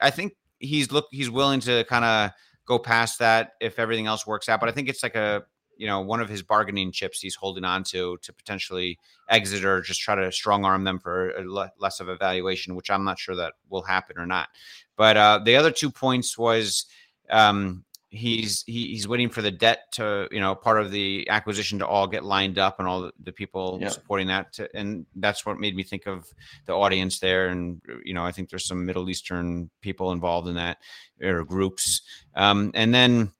[0.00, 2.30] I think he's look he's willing to kind of
[2.66, 4.60] go past that if everything else works out.
[4.60, 5.44] But I think it's like a
[5.76, 9.80] you know one of his bargaining chips he's holding on to to potentially exit or
[9.80, 13.18] just try to strong arm them for le- less of a valuation, which I'm not
[13.18, 14.48] sure that will happen or not.
[14.96, 16.86] But uh, the other two points was
[17.30, 21.78] um, he's he, he's waiting for the debt to you know part of the acquisition
[21.78, 23.88] to all get lined up and all the, the people yeah.
[23.88, 26.26] supporting that to, and that's what made me think of
[26.66, 30.54] the audience there and you know i think there's some middle eastern people involved in
[30.54, 30.78] that
[31.22, 32.02] or groups
[32.34, 33.30] um, and then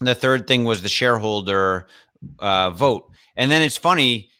[0.00, 1.86] the third thing was the shareholder
[2.38, 4.30] uh, vote and then it's funny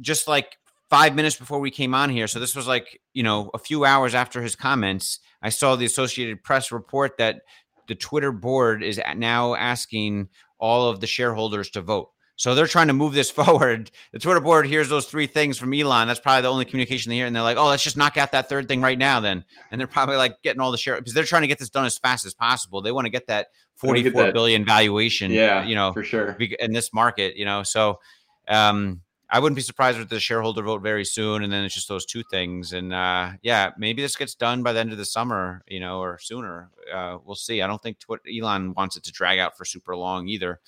[0.00, 0.58] just like
[0.90, 3.84] five minutes before we came on here so this was like you know a few
[3.84, 7.42] hours after his comments i saw the associated press report that
[7.88, 12.10] the Twitter board is now asking all of the shareholders to vote.
[12.42, 13.92] So they're trying to move this forward.
[14.10, 16.08] The Twitter board hears those three things from Elon.
[16.08, 17.26] That's probably the only communication they hear.
[17.26, 19.44] And they're like, oh, let's just knock out that third thing right now then.
[19.70, 21.84] And they're probably like getting all the share because they're trying to get this done
[21.84, 22.82] as fast as possible.
[22.82, 24.34] They want to get that forty-four that.
[24.34, 25.30] billion valuation.
[25.30, 26.36] Yeah, you know, for sure.
[26.58, 28.00] In this market, you know, so
[28.48, 31.44] um, I wouldn't be surprised with the shareholder vote very soon.
[31.44, 32.72] And then it's just those two things.
[32.72, 36.00] And uh, yeah, maybe this gets done by the end of the summer, you know,
[36.00, 36.70] or sooner.
[36.92, 37.62] Uh, we'll see.
[37.62, 40.58] I don't think tw- Elon wants it to drag out for super long either.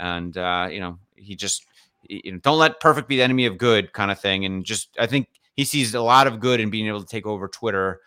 [0.00, 1.66] And, uh, you know, he just,
[2.08, 4.46] you know, don't let perfect be the enemy of good kind of thing.
[4.46, 7.26] And just, I think he sees a lot of good in being able to take
[7.26, 8.00] over Twitter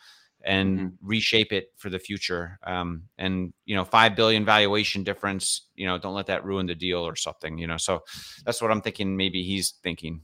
[0.43, 1.08] and mm-hmm.
[1.08, 2.60] reshape it for the future.
[2.63, 5.67] Um, and you know, five billion valuation difference.
[5.75, 7.58] You know, don't let that ruin the deal or something.
[7.58, 8.03] You know, so
[8.43, 9.15] that's what I'm thinking.
[9.15, 10.21] Maybe he's thinking.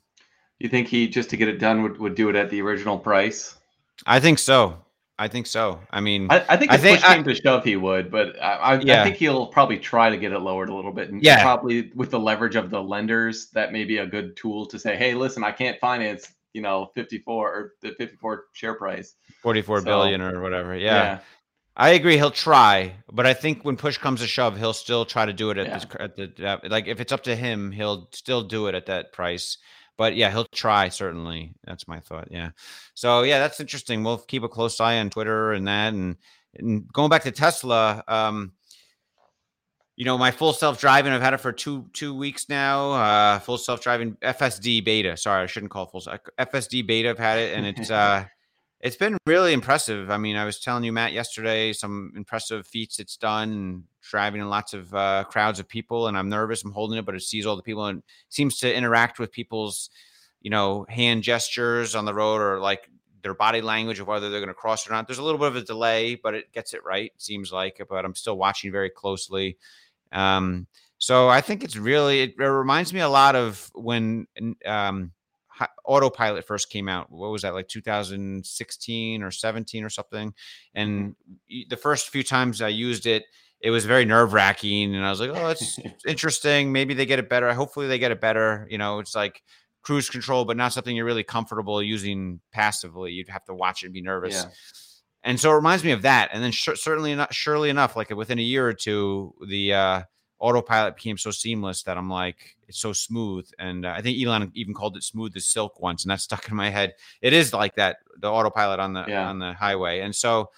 [0.60, 2.97] You think he just to get it done would, would do it at the original
[2.97, 3.55] price?
[4.05, 4.84] I think so.
[5.19, 5.79] I think so.
[5.91, 8.41] I mean, I, I think if I think, push came to shove, he would, but
[8.41, 9.01] I, I, yeah.
[9.01, 11.12] I, think he'll probably try to get it lowered a little bit.
[11.12, 14.65] And yeah, probably with the leverage of the lenders, that may be a good tool
[14.67, 19.15] to say, "Hey, listen, I can't finance you know 54 or the 54 share price
[19.43, 21.03] Forty-four so, billion or whatever yeah.
[21.03, 21.19] yeah.
[21.77, 22.17] I agree.
[22.17, 25.49] He'll try, but I think when push comes to shove, he'll still try to do
[25.49, 26.88] it at, the, at the like.
[26.88, 29.58] If it's up to him, he'll still do it at that price.
[29.99, 31.55] But yeah, he'll try certainly.
[31.65, 32.29] That's my thought.
[32.31, 32.51] Yeah.
[32.93, 34.01] So yeah, that's interesting.
[34.01, 35.93] We'll keep a close eye on Twitter and that.
[35.93, 36.15] And,
[36.55, 38.53] and going back to Tesla, um,
[39.97, 42.93] you know, my full self driving, I've had it for two two weeks now.
[42.93, 45.17] Uh, full self driving FSD beta.
[45.17, 47.09] Sorry, I shouldn't call it full FSD beta.
[47.09, 48.23] I've had it, and it's uh,
[48.79, 50.09] it's been really impressive.
[50.09, 54.50] I mean, I was telling you, Matt, yesterday, some impressive feats it's done, driving in
[54.50, 56.63] lots of uh, crowds of people, and I'm nervous.
[56.63, 59.89] I'm holding it, but it sees all the people and seems to interact with people's,
[60.41, 62.89] you know, hand gestures on the road or like
[63.22, 65.08] their body language of whether they're going to cross or not.
[65.08, 67.12] There's a little bit of a delay, but it gets it right.
[67.17, 69.58] Seems like, but I'm still watching very closely.
[70.12, 70.67] Um,
[70.98, 74.28] so I think it's really it, it, reminds me a lot of when
[74.65, 75.12] um,
[75.86, 77.12] autopilot first came out.
[77.12, 80.34] What was that like 2016 or 17 or something?
[80.74, 81.15] And
[81.69, 83.26] the first few times I used it,
[83.62, 86.72] it was very nerve wracking, and I was like, "Oh, it's interesting.
[86.72, 87.54] Maybe they get it better.
[87.54, 89.43] Hopefully, they get it better." You know, it's like
[89.82, 93.12] cruise control, but not something you're really comfortable using passively.
[93.12, 94.34] You'd have to watch it and be nervous.
[94.34, 94.50] Yeah.
[95.24, 96.30] And so it reminds me of that.
[96.32, 100.02] And then sh- certainly not, surely enough, like within a year or two, the uh,
[100.39, 103.50] autopilot became so seamless that I'm like, it's so smooth.
[103.60, 106.50] And uh, I think Elon even called it smooth as silk once, and that stuck
[106.50, 106.93] in my head.
[107.22, 109.28] It is like that, the autopilot on the yeah.
[109.28, 110.00] on the highway.
[110.00, 110.52] And so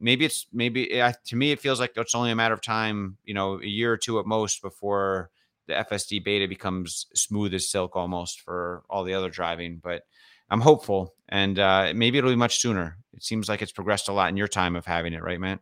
[0.00, 3.18] maybe it's maybe uh, to me it feels like it's only a matter of time,
[3.24, 5.30] you know, a year or two at most before
[5.66, 9.80] the FSD beta becomes smooth as silk almost for all the other driving.
[9.82, 10.02] But
[10.50, 12.96] I'm hopeful, and uh, maybe it'll be much sooner.
[13.14, 15.60] It seems like it's progressed a lot in your time of having it, right, man?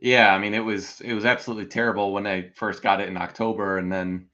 [0.00, 3.16] Yeah, I mean, it was it was absolutely terrible when I first got it in
[3.16, 4.28] October, and then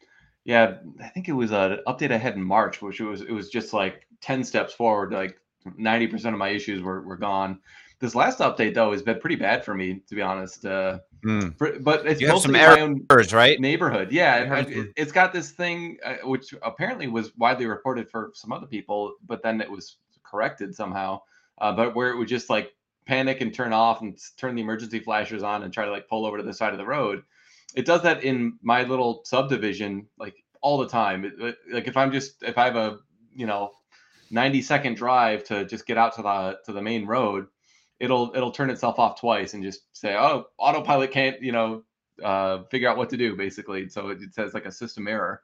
[0.45, 3.49] yeah, I think it was an update I had in March, which was it was
[3.49, 5.13] just like ten steps forward.
[5.13, 5.39] Like
[5.77, 7.61] ninety percent of my issues were were gone.
[8.05, 10.67] This last update though has been pretty bad for me, to be honest.
[10.67, 11.57] Uh, mm.
[11.57, 13.59] for, but it's you mostly my own right?
[13.59, 14.59] Neighborhood, yeah.
[14.69, 19.15] It, has got this thing uh, which apparently was widely reported for some other people,
[19.27, 21.23] but then it was corrected somehow.
[21.57, 22.73] Uh, but where it would just like
[23.07, 26.27] panic and turn off and turn the emergency flashers on and try to like pull
[26.27, 27.23] over to the side of the road.
[27.75, 31.25] It does that in my little subdivision like all the time.
[31.25, 32.99] It, like if I'm just if I have a
[33.35, 33.71] you know
[34.31, 37.47] 90 second drive to just get out to the to the main road,
[38.01, 41.83] it'll it'll turn itself off twice and just say, oh, autopilot can't you know
[42.23, 43.89] uh, figure out what to do basically.
[43.89, 45.43] So it, it says like a system error.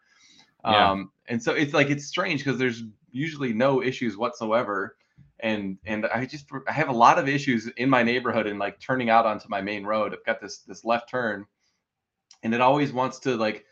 [0.64, 0.90] Yeah.
[0.90, 4.96] Um, and so it's like it's strange because there's usually no issues whatsoever
[5.42, 8.80] and and I just I have a lot of issues in my neighborhood and like
[8.80, 10.12] turning out onto my main road.
[10.12, 11.46] I've got this this left turn,
[12.42, 13.64] and it always wants to like,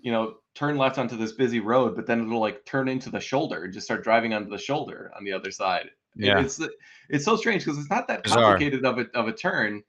[0.00, 3.20] you know, turn left onto this busy road, but then it'll like turn into the
[3.20, 5.90] shoulder and just start driving onto the shoulder on the other side.
[6.14, 6.40] Yeah.
[6.40, 6.60] It's
[7.08, 9.82] it's so strange because it's not that complicated of a of a turn.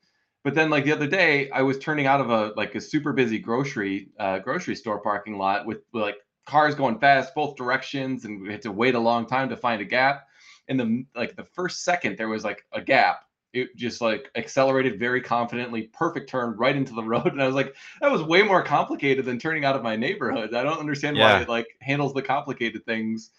[0.44, 3.14] But then like the other day, I was turning out of a like a super
[3.14, 8.42] busy grocery uh, grocery store parking lot with, like cars going fast both directions, and
[8.42, 10.28] we had to wait a long time to find a gap.
[10.68, 13.24] In the like the first second, there was like a gap.
[13.54, 17.56] It just like accelerated very confidently, perfect turn right into the road, and I was
[17.56, 20.54] like, that was way more complicated than turning out of my neighborhood.
[20.54, 21.36] I don't understand yeah.
[21.36, 23.32] why it like handles the complicated things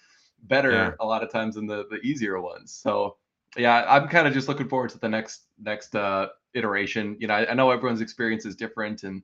[0.44, 0.90] better yeah.
[1.00, 2.72] a lot of times than the the easier ones.
[2.72, 3.16] So
[3.56, 7.16] yeah, I'm kind of just looking forward to the next next uh, iteration.
[7.18, 9.22] You know, I, I, know everyone's experience is different, and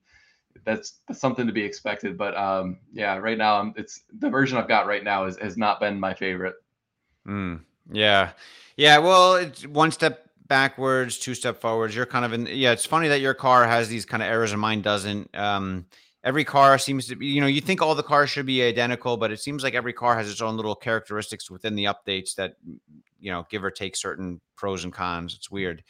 [0.65, 2.17] that's, that's something to be expected.
[2.17, 5.57] But um, yeah, right now I'm, it's the version I've got right now is, has
[5.57, 6.55] not been my favorite.
[7.27, 8.31] Mm, yeah,
[8.77, 8.99] yeah.
[8.99, 11.95] Well, it's one step backwards, two step forwards.
[11.95, 12.47] You're kind of in.
[12.47, 15.37] Yeah, it's funny that your car has these kind of errors and mine doesn't.
[15.37, 15.87] Um,
[16.23, 19.17] every car seems to be, you know, you think all the cars should be identical,
[19.17, 22.57] but it seems like every car has its own little characteristics within the updates that,
[23.21, 25.35] you know, give or take certain pros and cons.
[25.35, 25.83] It's weird.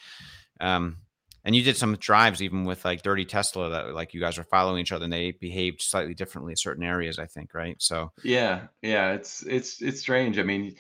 [0.60, 0.98] Um,
[1.44, 4.44] and you did some drives even with like Dirty Tesla that like you guys were
[4.44, 7.76] following each other and they behaved slightly differently in certain areas, I think, right?
[7.78, 10.38] So yeah, yeah, it's it's it's strange.
[10.38, 10.76] I mean,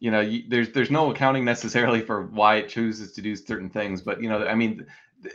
[0.00, 3.68] you know, you, there's there's no accounting necessarily for why it chooses to do certain
[3.68, 4.86] things, but you know, I mean,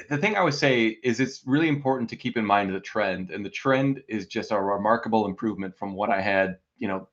[0.10, 3.32] the thing I would say is it's really important to keep in mind the trend,
[3.32, 7.08] and the trend is just a remarkable improvement from what I had, you know,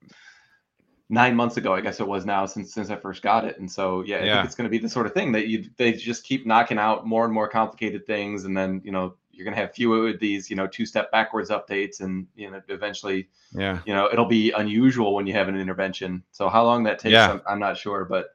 [1.09, 1.75] nine months ago.
[1.75, 4.21] I guess it was now since since I first got it, and so yeah, I
[4.21, 6.79] think it's going to be the sort of thing that you they just keep knocking
[6.79, 10.09] out more and more complicated things, and then you know you're going to have fewer
[10.09, 14.09] of these you know two step backwards updates, and you know eventually, yeah, you know
[14.13, 16.23] it'll be unusual when you have an intervention.
[16.31, 17.33] So how long that takes, yeah.
[17.33, 18.29] I'm, I'm not sure, but.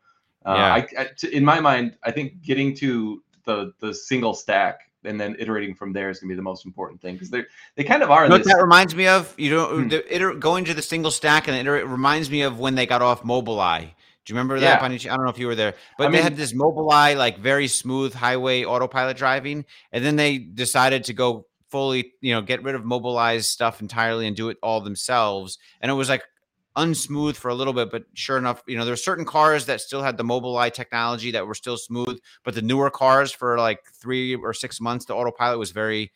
[0.47, 0.99] Uh, yeah.
[0.99, 5.35] I, I, in my mind, I think getting to the the single stack and then
[5.39, 8.03] iterating from there is going to be the most important thing because they're they kind
[8.03, 8.23] of are.
[8.23, 9.33] You know what that reminds me of?
[9.37, 9.87] You know, hmm.
[9.87, 13.01] the, iter- going to the single stack and iterate reminds me of when they got
[13.01, 13.81] off Mobileye.
[13.81, 14.81] Do you remember that?
[14.81, 15.11] Yeah.
[15.13, 17.37] I don't know if you were there, but I they mean, had this Mobileye, like
[17.37, 22.63] very smooth highway autopilot driving, and then they decided to go fully, you know, get
[22.63, 25.59] rid of Mobileye's stuff entirely and do it all themselves.
[25.79, 26.23] And it was like
[26.77, 29.81] unsmooth for a little bit, but sure enough, you know, there are certain cars that
[29.81, 33.79] still had the Mobileye technology that were still smooth, but the newer cars for like
[33.93, 36.11] three or six months, the autopilot was very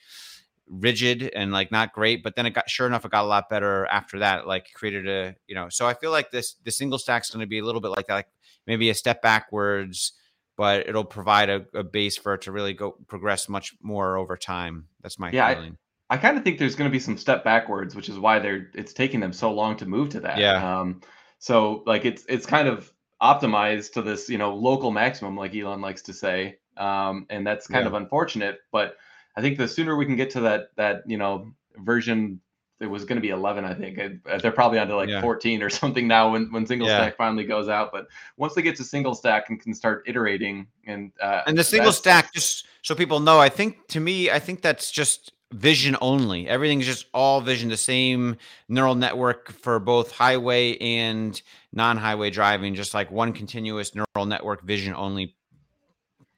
[0.68, 2.24] rigid and like not great.
[2.24, 4.48] But then it got sure enough, it got a lot better after that.
[4.48, 7.48] Like created a, you know, so I feel like this the single stack's going to
[7.48, 8.30] be a little bit like that, like
[8.68, 10.14] maybe a step backwards,
[10.58, 14.38] but it'll provide a, a base for it to really go progress much more over
[14.38, 14.88] time.
[15.02, 15.74] That's my yeah, feeling.
[15.74, 18.40] I- I kind of think there's going to be some step backwards, which is why
[18.40, 20.38] they're it's taking them so long to move to that.
[20.38, 20.80] Yeah.
[20.80, 21.02] Um,
[21.38, 22.92] so like it's it's kind of
[23.22, 27.68] optimized to this you know local maximum, like Elon likes to say, um, and that's
[27.68, 27.88] kind yeah.
[27.88, 28.60] of unfortunate.
[28.72, 28.98] But
[29.36, 32.42] I think the sooner we can get to that that you know version,
[32.80, 34.00] it was going to be 11, I think.
[34.42, 35.22] They're probably onto like yeah.
[35.22, 36.98] 14 or something now when when single yeah.
[36.98, 37.92] stack finally goes out.
[37.92, 41.64] But once they get to single stack and can start iterating and uh, and the
[41.64, 45.98] single stack, just so people know, I think to me, I think that's just vision
[46.02, 46.48] only.
[46.48, 51.42] Everything's just all vision, the same neural network for both highway and
[51.74, 55.36] non-highway driving, just like one continuous neural network vision only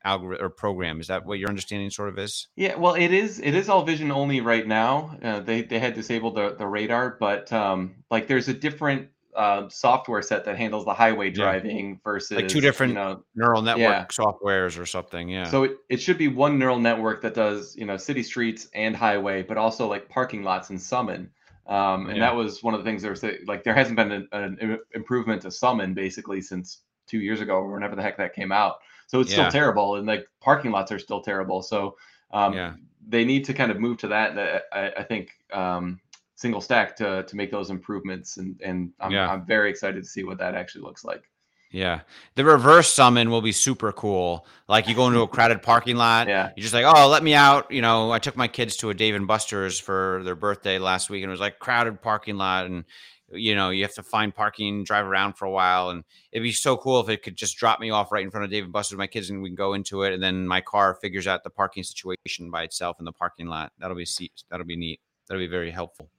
[0.04, 1.00] algorithm or program.
[1.00, 2.48] Is that what your understanding sort of is?
[2.56, 3.40] Yeah, well, it is.
[3.40, 5.18] It is all vision only right now.
[5.22, 9.70] Uh, they they had disabled the the radar, but um, like there's a different uh,
[9.70, 11.96] software set that handles the highway driving yeah.
[12.04, 14.06] versus like two different you know, neural network yeah.
[14.08, 15.30] softwares or something.
[15.30, 15.46] Yeah.
[15.46, 18.96] So it, it should be one neural network that does you know city streets and
[18.96, 21.30] highway, but also like parking lots and summon.
[21.68, 22.26] Um, and yeah.
[22.26, 25.44] that was one of the things there was like there hasn't been an, an, improvement
[25.44, 28.78] to summon basically since two years ago or whenever the heck that came out.
[29.08, 31.62] So it's still terrible, and like parking lots are still terrible.
[31.62, 31.98] So
[32.32, 32.74] um, yeah.
[33.08, 34.66] they need to kind of move to that.
[34.72, 36.00] I, I think um,
[36.42, 39.32] single stack to to make those improvements and and I'm, yeah.
[39.32, 41.24] I'm very excited to see what that actually looks like.
[41.70, 42.02] Yeah.
[42.36, 44.46] The reverse summon will be super cool.
[44.68, 46.50] Like you go into a crowded parking lot yeah.
[46.58, 47.72] you're just like oh let me out.
[47.72, 51.10] You know i took my kids to a dave and buster's for their birthday last
[51.10, 52.86] week and it was like crowded parking lot and
[53.34, 56.52] you know you have to find parking drive around for a while and it'd be
[56.52, 58.74] so cool if it could just drop me off right in front of dave and
[58.74, 61.28] buster's with my kids and we can go into it and then my car figures
[61.28, 63.72] out the parking situation by itself in the parking lot.
[63.80, 64.08] That'll be
[64.50, 65.00] that'll be neat.
[65.28, 66.10] That'll be very helpful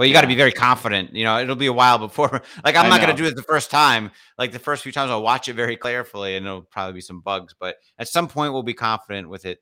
[0.00, 1.14] but you got to be very confident.
[1.14, 2.40] You know, it'll be a while before.
[2.64, 4.10] Like I'm I not going to do it the first time.
[4.38, 7.20] Like the first few times, I'll watch it very carefully, and it'll probably be some
[7.20, 7.54] bugs.
[7.60, 9.58] But at some point, we'll be confident with it.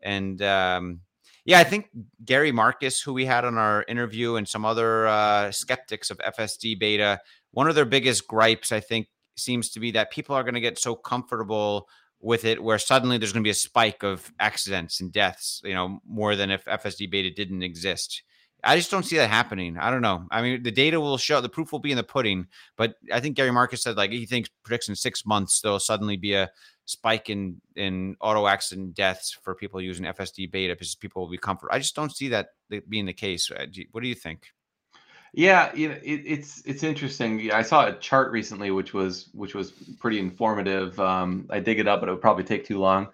[0.00, 1.00] And um,
[1.44, 1.88] yeah, I think
[2.24, 6.78] Gary Marcus, who we had on our interview, and some other uh, skeptics of FSD
[6.78, 7.18] beta,
[7.50, 10.60] one of their biggest gripes, I think, seems to be that people are going to
[10.60, 11.88] get so comfortable
[12.20, 15.72] with it where suddenly there's going to be a spike of accidents and deaths you
[15.72, 18.22] know more than if fsd beta didn't exist
[18.62, 19.78] I just don't see that happening.
[19.78, 20.26] I don't know.
[20.30, 22.46] I mean, the data will show, the proof will be in the pudding.
[22.76, 26.16] But I think Gary Marcus said like he thinks predicts in six months there'll suddenly
[26.16, 26.50] be a
[26.84, 31.38] spike in in auto accident deaths for people using FSD beta because people will be
[31.38, 31.74] comfortable.
[31.74, 32.48] I just don't see that
[32.88, 33.50] being the case.
[33.50, 34.52] Uh, what do you think?
[35.32, 37.52] Yeah, you know, it, it's it's interesting.
[37.52, 40.98] I saw a chart recently, which was which was pretty informative.
[40.98, 43.08] Um, I dig it up, but it would probably take too long.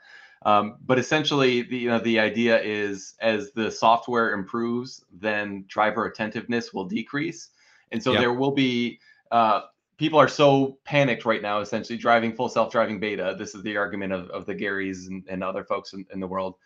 [0.44, 6.06] Um, but essentially, the, you know, the idea is as the software improves, then driver
[6.06, 7.50] attentiveness will decrease,
[7.90, 8.20] and so yep.
[8.20, 9.00] there will be.
[9.32, 9.62] Uh,
[9.96, 13.34] people are so panicked right now, essentially driving full self-driving beta.
[13.38, 16.26] This is the argument of, of the Garys and, and other folks in, in the
[16.26, 16.56] world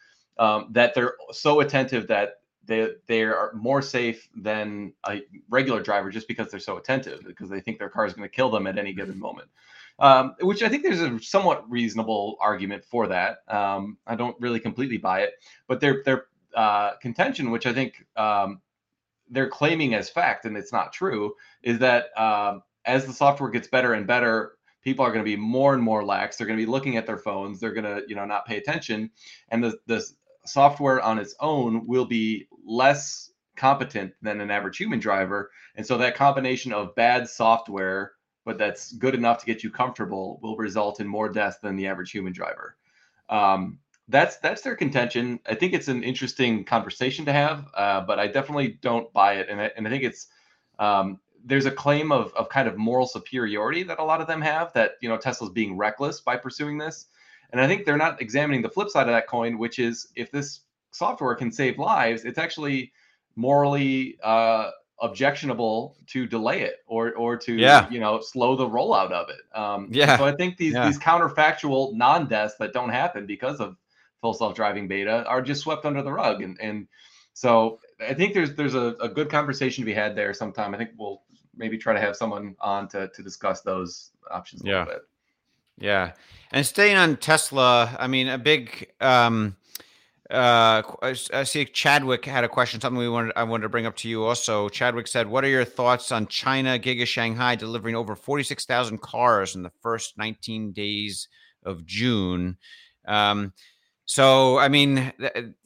[0.40, 6.10] um, that they're so attentive that they they are more safe than a regular driver
[6.10, 8.66] just because they're so attentive because they think their car is going to kill them
[8.66, 9.48] at any given moment.
[10.00, 13.38] Um, which I think there's a somewhat reasonable argument for that.
[13.48, 15.34] Um, I don't really completely buy it,
[15.68, 16.26] but their their
[16.56, 18.60] uh, contention, which I think um,
[19.28, 23.68] they're claiming as fact, and it's not true, is that um, as the software gets
[23.68, 26.36] better and better, people are going to be more and more lax.
[26.36, 27.60] They're going to be looking at their phones.
[27.60, 29.10] They're going to you know not pay attention,
[29.50, 30.04] and the the
[30.46, 35.50] software on its own will be less competent than an average human driver.
[35.76, 38.12] And so that combination of bad software,
[38.50, 41.86] but that's good enough to get you comfortable, will result in more deaths than the
[41.86, 42.74] average human driver.
[43.28, 43.78] Um,
[44.08, 45.38] that's that's their contention.
[45.46, 49.48] I think it's an interesting conversation to have, uh, but I definitely don't buy it.
[49.48, 50.26] And I, and I think it's
[50.80, 54.40] um, there's a claim of, of kind of moral superiority that a lot of them
[54.40, 57.06] have that you know Tesla's being reckless by pursuing this.
[57.52, 60.32] And I think they're not examining the flip side of that coin, which is if
[60.32, 62.90] this software can save lives, it's actually
[63.36, 64.70] morally uh,
[65.00, 67.88] objectionable to delay it or or to yeah.
[67.90, 69.40] you know slow the rollout of it.
[69.58, 70.16] Um, yeah.
[70.16, 70.86] So I think these yeah.
[70.86, 73.76] these counterfactual non-deaths that don't happen because of
[74.20, 76.86] full self-driving beta are just swept under the rug, and and
[77.32, 80.74] so I think there's there's a, a good conversation to be had there sometime.
[80.74, 81.22] I think we'll
[81.56, 84.78] maybe try to have someone on to to discuss those options a yeah.
[84.80, 85.02] little bit.
[85.78, 86.12] Yeah.
[86.52, 89.56] And staying on Tesla, I mean, a big um,
[90.30, 93.96] uh, I see Chadwick had a question, something we wanted I wanted to bring up
[93.96, 94.68] to you also.
[94.68, 99.62] Chadwick said, "What are your thoughts on China Giga Shanghai delivering over 46,000 cars in
[99.62, 101.28] the first 19 days
[101.64, 102.58] of June?"
[103.06, 103.52] Um,
[104.04, 105.12] so, I mean,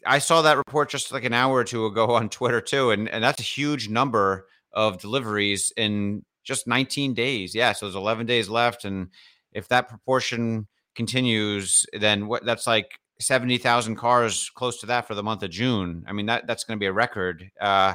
[0.06, 3.08] I saw that report just like an hour or two ago on Twitter too, and
[3.08, 7.54] and that's a huge number of deliveries in just 19 days.
[7.54, 9.08] Yeah, so there's 11 days left, and
[9.52, 15.22] if that proportion continues, then what that's like 70,000 cars close to that for the
[15.22, 16.04] month of June.
[16.08, 17.50] I mean, that that's going to be a record.
[17.60, 17.94] Uh,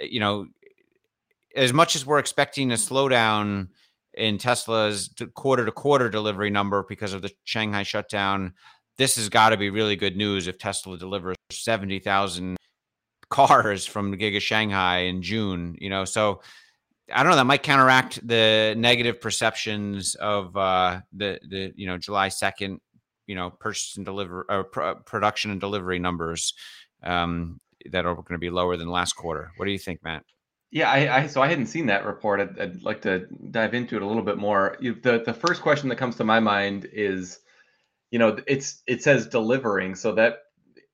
[0.00, 0.46] you know,
[1.54, 3.68] as much as we're expecting a slowdown
[4.14, 8.54] in Tesla's quarter to quarter delivery number because of the Shanghai shutdown,
[8.96, 12.56] this has got to be really good news if Tesla delivers 70,000
[13.28, 16.04] cars from the Giga Shanghai in June, you know.
[16.04, 16.40] So
[17.12, 17.36] I don't know.
[17.36, 22.80] That might counteract the negative perceptions of uh, the the you know July second,
[23.26, 26.54] you know, purchase and deliver or pr- uh, production and delivery numbers
[27.02, 27.60] um,
[27.90, 29.50] that are going to be lower than last quarter.
[29.56, 30.24] What do you think, Matt?
[30.70, 32.40] Yeah, I, I so I hadn't seen that report.
[32.40, 34.76] I'd, I'd, like to dive into it a little bit more.
[34.80, 37.38] The the first question that comes to my mind is,
[38.10, 40.38] you know, it's it says delivering, so that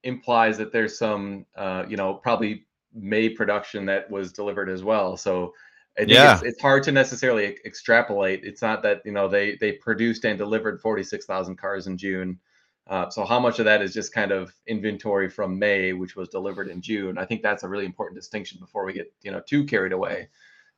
[0.02, 5.16] implies that there's some, uh, you know, probably May production that was delivered as well.
[5.16, 5.54] So
[6.00, 6.34] I think yeah.
[6.34, 8.40] it's, it's hard to necessarily extrapolate.
[8.42, 12.38] It's not that you know they they produced and delivered 46,000 cars in June.
[12.86, 16.28] Uh, so how much of that is just kind of inventory from May, which was
[16.30, 17.18] delivered in June?
[17.18, 20.28] I think that's a really important distinction before we get you know too carried away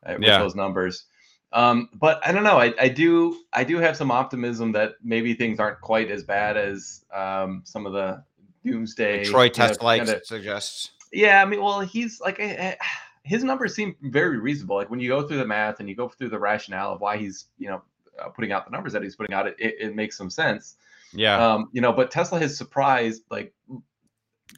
[0.05, 0.39] uh, with yeah.
[0.39, 1.05] those numbers.
[1.53, 2.59] Um, but I don't know.
[2.59, 6.57] I, I do I do have some optimism that maybe things aren't quite as bad
[6.57, 8.25] as um, some of the
[8.65, 9.25] doomsday.
[9.25, 10.91] Troy Teslike suggests.
[11.13, 12.41] Yeah, I mean, well, he's like.
[12.41, 12.87] I, I,
[13.25, 14.77] his numbers seem very reasonable.
[14.77, 17.17] Like when you go through the math and you go through the rationale of why
[17.17, 17.83] he's, you know,
[18.19, 20.77] uh, putting out the numbers that he's putting out, it, it, it makes some sense.
[21.13, 21.37] Yeah.
[21.37, 23.53] Um, you know, but Tesla has surprised like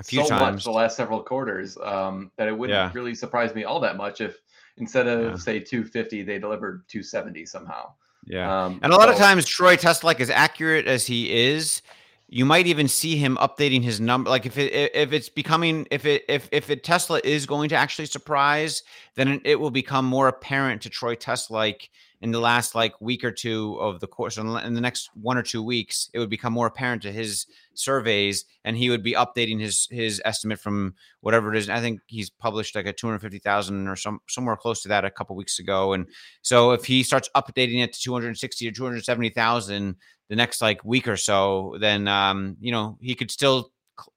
[0.01, 2.91] a few so times much the last several quarters um, that it wouldn't yeah.
[2.95, 4.39] really surprise me all that much if
[4.77, 5.37] instead of yeah.
[5.37, 7.93] say 250 they delivered 270 somehow.
[8.27, 8.65] Yeah.
[8.65, 11.83] Um, and a lot so, of times Troy Teslike as accurate as he is,
[12.29, 16.07] you might even see him updating his number like if it if it's becoming if
[16.07, 18.83] it if if it tesla is going to actually surprise
[19.15, 21.91] then it will become more apparent to troy teslike
[22.25, 25.43] in the last like week or two of the course in the next one or
[25.43, 27.45] two weeks it would become more apparent to his
[27.75, 31.69] surveys and he would be updating his his estimate from whatever it is.
[31.69, 35.37] I think he's published like a 250000 or some somewhere close to that a couple
[35.37, 36.07] weeks ago and
[36.41, 39.97] so if he starts updating it to 260 or 270000
[40.29, 43.71] the next like week or so then um you know he could still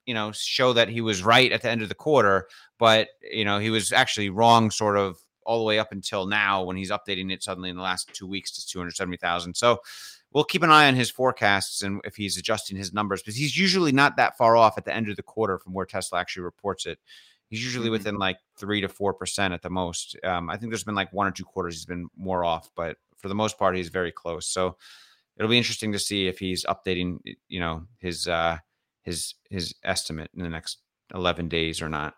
[0.06, 2.48] you know show that he was right at the end of the quarter,
[2.78, 6.62] but you know he was actually wrong sort of all the way up until now
[6.62, 9.54] when he's updating it suddenly in the last two weeks to 270,000.
[9.54, 9.78] So
[10.30, 13.56] we'll keep an eye on his forecasts and if he's adjusting his numbers because he's
[13.56, 16.42] usually not that far off at the end of the quarter from where Tesla actually
[16.42, 16.98] reports it.
[17.48, 17.92] He's usually mm-hmm.
[17.92, 20.18] within like three to four percent at the most.
[20.22, 22.98] Um, I think there's been like one or two quarters he's been more off, but
[23.16, 24.46] for the most part, he's very close.
[24.46, 24.76] So
[25.38, 27.18] it'll be interesting to see if he's updating,
[27.48, 28.58] you know, his uh,
[29.02, 30.78] his his estimate in the next
[31.14, 32.14] 11 days or not.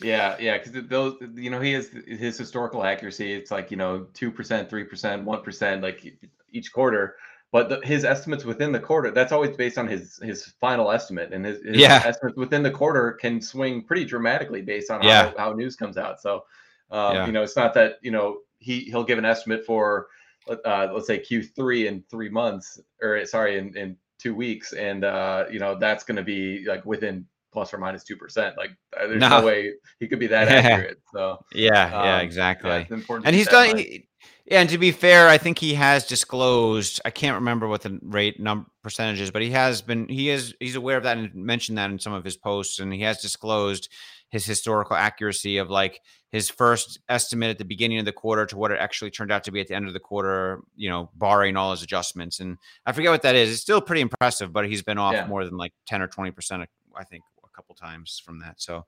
[0.00, 3.32] Yeah, yeah, because those, you know, he has his historical accuracy.
[3.32, 6.14] It's like you know, two percent, three percent, one percent, like
[6.52, 7.16] each quarter.
[7.50, 11.32] But the, his estimates within the quarter, that's always based on his his final estimate,
[11.32, 12.02] and his, his yeah.
[12.04, 15.30] estimates within the quarter can swing pretty dramatically based on yeah.
[15.30, 16.20] how, how news comes out.
[16.20, 16.44] So,
[16.92, 17.26] um, yeah.
[17.26, 20.06] you know, it's not that you know he he'll give an estimate for
[20.48, 25.44] uh, let's say Q3 in three months, or sorry, in in two weeks, and uh,
[25.50, 28.56] you know that's going to be like within plus or minus two percent.
[28.56, 29.40] Like uh, there's no.
[29.40, 29.46] no.
[29.46, 31.00] way he could be that accurate.
[31.12, 32.86] So yeah, um, yeah, exactly.
[32.90, 33.78] Yeah, and he's done.
[33.78, 34.08] He,
[34.46, 37.00] yeah, and to be fair, I think he has disclosed.
[37.04, 40.08] I can't remember what the rate number percentages, but he has been.
[40.08, 40.54] He is.
[40.58, 43.20] He's aware of that and mentioned that in some of his posts, and he has
[43.20, 43.90] disclosed
[44.30, 46.00] his historical accuracy of like
[46.30, 49.44] his first estimate at the beginning of the quarter to what it actually turned out
[49.44, 52.40] to be at the end of the quarter, you know, barring all his adjustments.
[52.40, 53.50] And I forget what that is.
[53.50, 55.26] It's still pretty impressive, but he's been off yeah.
[55.26, 56.66] more than like 10 or 20%,
[56.96, 58.60] I think, a couple times from that.
[58.60, 58.84] So,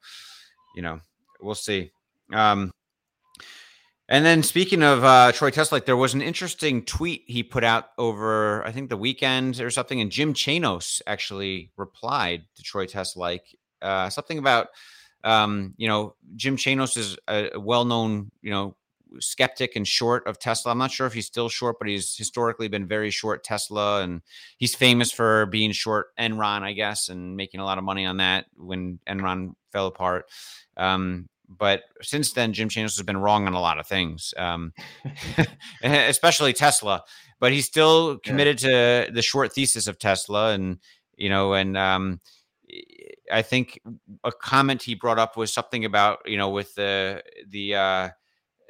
[0.77, 1.01] you know,
[1.41, 1.91] we'll see.
[2.33, 2.73] Um,
[4.11, 7.91] and then speaking of uh, Troy Teslike there was an interesting tweet he put out
[7.97, 13.45] over, I think the weekend or something, and Jim Chanos actually replied to Troy Teslike
[13.81, 14.69] uh, something about
[15.25, 18.77] um, you know, Jim Chanos is a well-known, you know,
[19.19, 20.73] skeptic and short of Tesla.
[20.73, 24.23] I'm not sure if he's still short, but he's historically been very short Tesla, and
[24.59, 28.19] he's famous for being short Enron, I guess, and making a lot of money on
[28.19, 30.27] that when Enron fell apart.
[30.77, 34.73] Um, but since then, Jim Chanos has been wrong on a lot of things, um,
[35.83, 37.03] especially Tesla.
[37.41, 39.07] But he's still committed yeah.
[39.07, 40.79] to the short thesis of Tesla, and
[41.17, 42.21] you know, and um,
[43.33, 43.81] I think
[44.25, 48.09] a comment he brought up was something about you know with the the uh,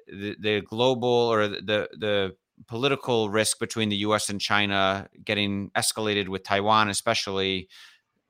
[0.07, 2.37] the, the global or the the
[2.67, 4.29] political risk between the U.S.
[4.29, 7.69] and China getting escalated with Taiwan, especially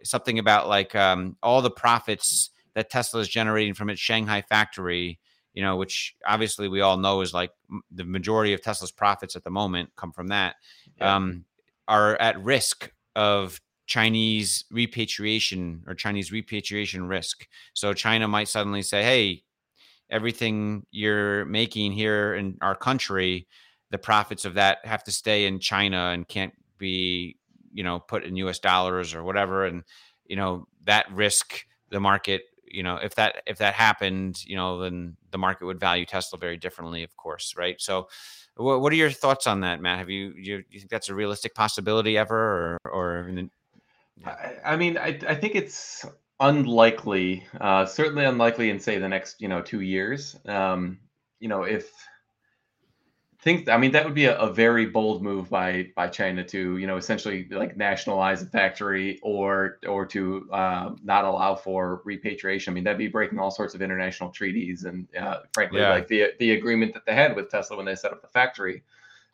[0.04, 5.18] something about like um, all the profits that Tesla is generating from its Shanghai factory.
[5.52, 7.50] You know, which obviously we all know is like
[7.90, 10.54] the majority of Tesla's profits at the moment come from that,
[10.96, 11.16] yeah.
[11.16, 11.44] um,
[11.88, 13.60] are at risk of
[13.90, 17.48] Chinese repatriation or Chinese repatriation risk.
[17.74, 19.42] So China might suddenly say, hey,
[20.08, 23.48] everything you're making here in our country,
[23.90, 27.36] the profits of that have to stay in China and can't be,
[27.72, 29.66] you know, put in US dollars or whatever.
[29.66, 29.82] And,
[30.24, 34.80] you know, that risk the market, you know, if that if that happened, you know,
[34.80, 37.80] then the market would value Tesla very differently, of course, right?
[37.80, 38.06] So
[38.54, 39.98] what, what are your thoughts on that, Matt?
[39.98, 43.50] Have you, you you think that's a realistic possibility ever or or
[44.24, 46.04] I, I mean, I, I think it's
[46.40, 50.36] unlikely, uh, certainly unlikely in say the next, you know, two years.
[50.46, 50.98] Um,
[51.38, 51.90] you know, if
[53.42, 56.76] think, I mean, that would be a, a, very bold move by by China to,
[56.76, 62.72] you know, essentially like nationalize a factory or or to uh, not allow for repatriation.
[62.72, 65.90] I mean, that'd be breaking all sorts of international treaties and, uh, frankly, yeah.
[65.90, 68.82] like the the agreement that they had with Tesla when they set up the factory.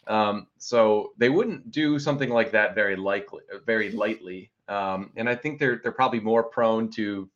[0.07, 4.51] Um, so they wouldn't do something like that very likely, very lightly.
[4.69, 7.29] Um, and I think they're they're probably more prone to,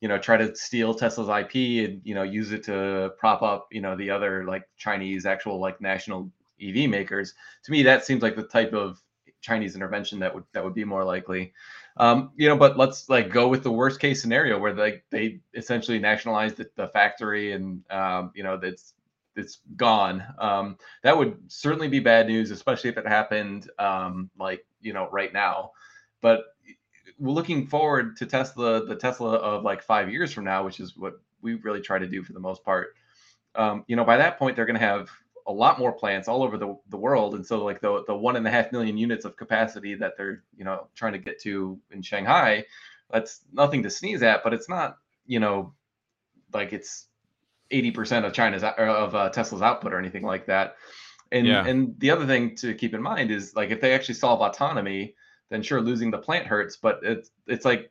[0.00, 3.68] you know, try to steal Tesla's IP and you know use it to prop up
[3.70, 6.30] you know the other like Chinese actual like national
[6.62, 7.34] EV makers.
[7.64, 9.00] To me, that seems like the type of
[9.40, 11.52] Chinese intervention that would that would be more likely.
[11.96, 15.40] Um, you know, but let's like go with the worst case scenario where like they
[15.54, 18.94] essentially nationalized the, the factory and um, you know that's
[19.36, 20.22] it's gone.
[20.38, 25.08] Um, that would certainly be bad news, especially if it happened um, like you know
[25.10, 25.72] right now.
[26.20, 26.44] But
[27.20, 31.20] looking forward to Tesla, the Tesla of like five years from now, which is what
[31.42, 32.94] we really try to do for the most part.
[33.54, 35.10] Um, you know, by that point, they're going to have
[35.46, 37.34] a lot more plants all over the, the world.
[37.34, 40.44] And so like the, the one and a half million units of capacity that they're,
[40.56, 42.64] you know, trying to get to in Shanghai,
[43.10, 45.74] that's nothing to sneeze at, but it's not, you know,
[46.52, 47.06] like it's
[47.72, 50.76] 80% of China's of uh, Tesla's output or anything like that.
[51.32, 51.66] And, yeah.
[51.66, 55.14] and the other thing to keep in mind is like, if they actually solve autonomy,
[55.50, 57.90] then sure losing the plant hurts but it's it's like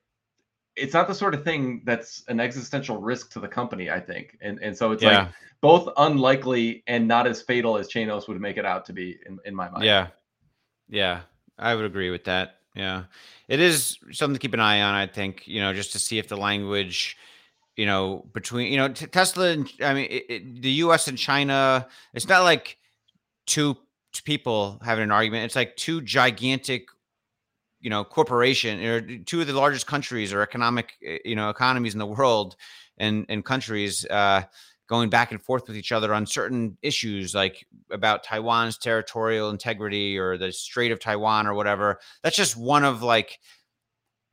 [0.76, 4.38] it's not the sort of thing that's an existential risk to the company i think
[4.42, 5.20] and and so it's yeah.
[5.20, 5.28] like
[5.62, 9.38] both unlikely and not as fatal as chanos would make it out to be in,
[9.46, 10.08] in my mind yeah
[10.88, 11.22] yeah
[11.58, 13.04] i would agree with that Yeah,
[13.48, 14.94] it is something to keep an eye on.
[14.94, 17.18] I think you know just to see if the language,
[17.76, 21.08] you know, between you know t- Tesla and I mean it, it, the U.S.
[21.08, 21.88] and China.
[22.14, 22.78] It's not like
[23.46, 23.76] two
[24.24, 25.46] people having an argument.
[25.46, 26.88] It's like two gigantic,
[27.82, 31.94] you know, corporation or two of the largest countries or economic, eh, you know, economies
[31.94, 32.56] in the world
[32.98, 34.06] and and countries.
[34.06, 34.44] Uh,
[34.90, 40.18] going back and forth with each other on certain issues like about Taiwan's territorial integrity
[40.18, 42.00] or the Strait of Taiwan or whatever.
[42.24, 43.40] That's just one of like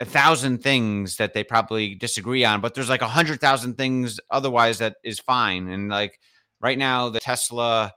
[0.01, 4.19] a thousand things that they probably disagree on, but there's like a hundred thousand things
[4.31, 5.69] otherwise that is fine.
[5.69, 6.19] And like
[6.61, 7.93] right now, the Tesla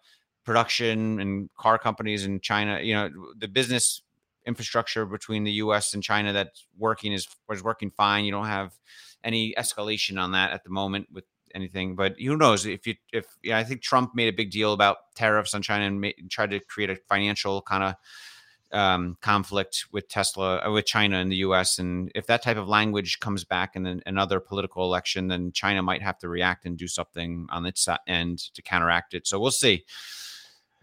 [0.45, 4.01] production and car companies in China, you know, the business
[4.49, 8.25] infrastructure between the US and China that's working is is working fine.
[8.25, 8.73] You don't have
[9.23, 11.23] any escalation on that at the moment with
[11.55, 11.95] anything.
[11.95, 14.97] But who knows if you if yeah, I think Trump made a big deal about
[15.15, 17.95] tariffs on China and tried to create a financial kind of
[18.71, 21.79] um, conflict with Tesla uh, with China and the U.S.
[21.79, 25.81] And if that type of language comes back in an, another political election, then China
[25.81, 29.25] might have to react and do something on its end to counteract it.
[29.27, 29.85] So we'll see.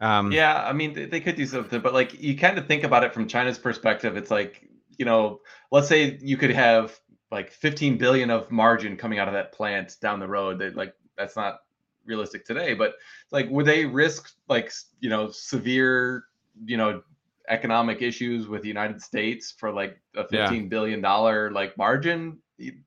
[0.01, 3.05] Um, yeah, I mean they could do something, but like you kind of think about
[3.05, 4.69] it from China's perspective, it's like
[4.99, 5.41] you know,
[5.71, 6.99] let's say you could have
[7.31, 10.95] like 15 billion of margin coming out of that plant down the road that like
[11.17, 11.61] that's not
[12.05, 12.95] realistic today but
[13.33, 16.25] like would they risk like you know severe
[16.65, 17.03] you know
[17.49, 20.69] economic issues with the united states for like a fifteen yeah.
[20.69, 22.39] billion dollar like margin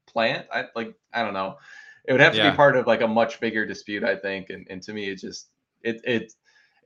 [0.07, 1.57] plant i like i don't know
[2.05, 2.49] it would have to yeah.
[2.49, 5.15] be part of like a much bigger dispute i think and, and to me it
[5.15, 5.49] just
[5.83, 6.33] it it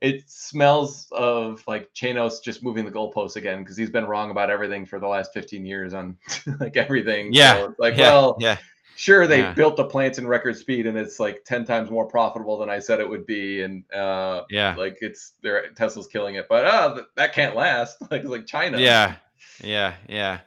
[0.04, 4.50] it smells of like Chanos just moving the goalposts again because he's been wrong about
[4.50, 6.18] everything for the last 15 years on
[6.60, 7.32] like everything.
[7.32, 7.54] Yeah.
[7.54, 8.10] So, like, yeah.
[8.10, 8.58] well, yeah.
[8.96, 9.54] Sure, they yeah.
[9.54, 12.78] built the plants in record speed, and it's like ten times more profitable than I
[12.78, 17.02] said it would be, and uh, yeah, like it's their Tesla's killing it, but uh,
[17.16, 17.96] that can't last.
[18.12, 18.78] Like like China.
[18.78, 19.16] Yeah,
[19.60, 20.38] yeah, yeah.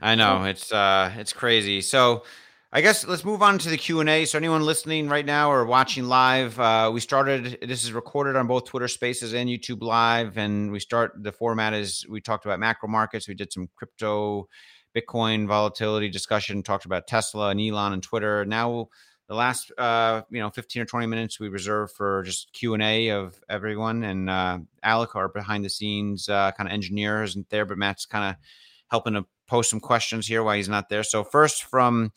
[0.00, 1.82] I know it's uh, it's crazy.
[1.82, 2.24] So
[2.74, 4.24] I guess let's move on to the Q and A.
[4.24, 7.58] So anyone listening right now or watching live, uh, we started.
[7.60, 11.12] This is recorded on both Twitter Spaces and YouTube Live, and we start.
[11.22, 13.28] The format is we talked about macro markets.
[13.28, 14.48] We did some crypto,
[14.96, 16.62] Bitcoin volatility discussion.
[16.62, 18.46] Talked about Tesla and Elon and Twitter.
[18.46, 18.88] Now
[19.28, 23.42] the last uh, you know 15 or 20 minutes we reserve for just q&a of
[23.48, 27.78] everyone and uh, alec our behind the scenes uh, kind of engineer isn't there but
[27.78, 28.36] matt's kind of
[28.90, 32.12] helping to post some questions here while he's not there so first from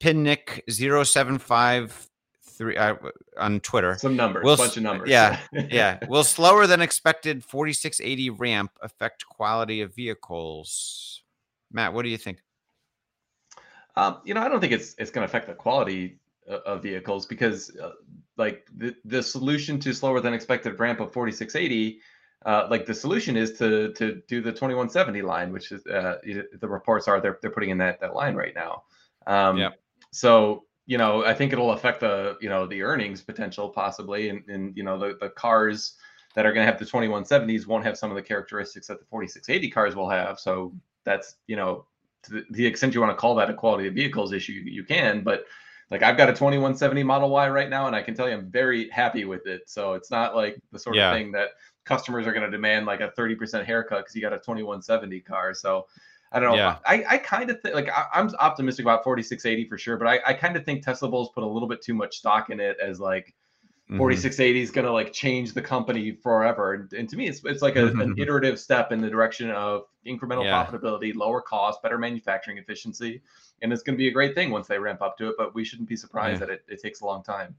[0.00, 2.94] pinnick 0753 uh,
[3.38, 3.96] on Twitter.
[3.98, 5.08] Some numbers, will, bunch of numbers.
[5.08, 5.98] Yeah, yeah.
[6.08, 11.22] Will slower than expected 4680 ramp affect quality of vehicles?
[11.72, 12.38] Matt, what do you think?
[13.96, 16.18] Um, you know, I don't think it's it's going to affect the quality
[16.48, 17.92] of vehicles because, uh,
[18.36, 22.00] like, the the solution to slower than expected ramp of 4680.
[22.44, 26.68] Uh, like the solution is to to do the 2170 line, which is uh, the
[26.68, 28.84] reports are they're they're putting in that that line right now.
[29.26, 29.70] Um, yeah.
[30.16, 34.48] So you know, I think it'll affect the you know the earnings potential possibly, and,
[34.48, 35.94] and you know the the cars
[36.34, 39.06] that are going to have the 2170s won't have some of the characteristics that the
[39.06, 40.38] 4680 cars will have.
[40.38, 40.72] So
[41.04, 41.86] that's you know
[42.24, 45.22] to the, extent you want to call that a quality of vehicles issue, you can.
[45.22, 45.44] But
[45.90, 48.50] like I've got a 2170 Model Y right now, and I can tell you I'm
[48.50, 49.68] very happy with it.
[49.68, 51.10] So it's not like the sort yeah.
[51.10, 51.50] of thing that
[51.84, 55.54] customers are going to demand like a 30% haircut because you got a 2170 car.
[55.54, 55.86] So
[56.32, 56.56] I don't know.
[56.56, 56.78] Yeah.
[56.84, 60.20] I, I kind of think like I, am optimistic about 4680 for sure, but I,
[60.26, 62.76] I kind of think Tesla Bulls put a little bit too much stock in it
[62.82, 63.34] as like
[63.88, 63.98] mm-hmm.
[63.98, 66.74] 4680 is going to like change the company forever.
[66.74, 69.84] And, and to me, it's it's like a, an iterative step in the direction of
[70.06, 70.64] incremental yeah.
[70.64, 73.22] profitability, lower cost, better manufacturing efficiency,
[73.62, 75.36] and it's going to be a great thing once they ramp up to it.
[75.38, 76.46] But we shouldn't be surprised yeah.
[76.46, 77.54] that it, it takes a long time.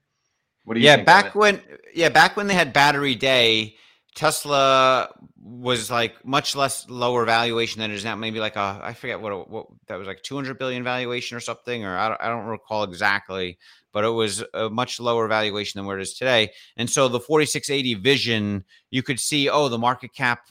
[0.66, 0.86] What do you?
[0.88, 1.62] Yeah, back when
[1.94, 3.78] yeah back when they had Battery Day
[4.16, 5.10] Tesla
[5.42, 8.16] was like much less lower valuation than it is now.
[8.16, 11.86] Maybe like a I forget what what that was like 200 billion valuation or something,
[11.86, 13.58] or I don't, I don't recall exactly,
[13.94, 16.52] but it was a much lower valuation than where it is today.
[16.78, 20.48] And so the 4680 vision, you could see, oh, the market cap,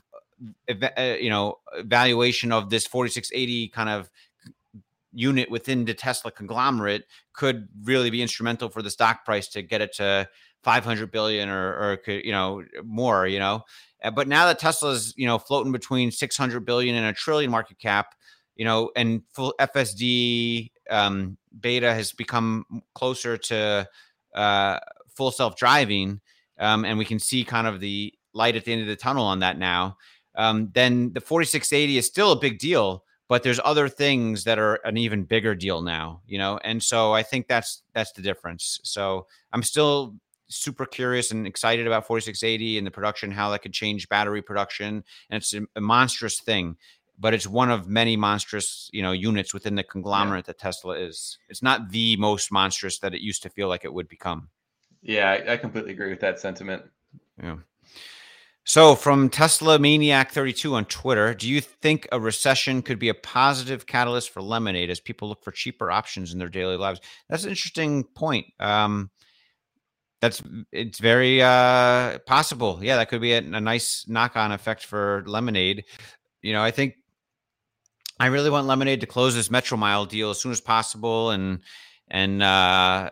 [0.68, 4.10] uh, you know, valuation of this 4680 kind of
[5.12, 9.80] unit within the Tesla conglomerate could really be instrumental for the stock price to get
[9.80, 10.28] it to
[10.66, 13.62] 500 billion or, or you know more you know?
[14.02, 17.78] Uh, but now that tesla's you know floating between 600 billion and a trillion market
[17.78, 18.16] cap
[18.56, 22.64] you know and full fsd um, beta has become
[22.96, 23.88] closer to
[24.34, 24.80] uh,
[25.14, 26.20] full self-driving
[26.58, 29.24] um, and we can see kind of the light at the end of the tunnel
[29.24, 29.96] on that now
[30.34, 34.76] um, then the 4680 is still a big deal but there's other things that are
[34.84, 36.58] an even bigger deal now you know?
[36.64, 38.80] And so i think that's that's the difference.
[38.82, 40.16] So i'm still
[40.48, 45.04] super curious and excited about 4680 and the production, how that could change battery production.
[45.30, 46.76] And it's a, monstrous thing.
[47.18, 50.52] but it's one of many monstrous, you know, units within the conglomerate yeah.
[50.52, 51.38] that Tesla is.
[51.48, 54.48] It's not the most monstrous that it used to feel like it would become.
[55.02, 56.82] Yeah, I, I completely agree with that sentiment.
[57.42, 57.56] Yeah.
[58.68, 63.14] So, from Tesla Maniac 32 on Twitter, do you think a recession could be a
[63.14, 67.00] positive catalyst for Lemonade as people look for cheaper options in their daily lives?
[67.30, 68.46] That's an interesting point.
[68.58, 69.10] Um,
[70.20, 70.42] that's
[70.72, 72.78] it's very uh, possible.
[72.82, 75.84] Yeah, that could be a, a nice knock-on effect for Lemonade.
[76.42, 76.94] You know, I think
[78.18, 81.60] I really want Lemonade to close this Metromile deal as soon as possible, and
[82.08, 83.10] and uh,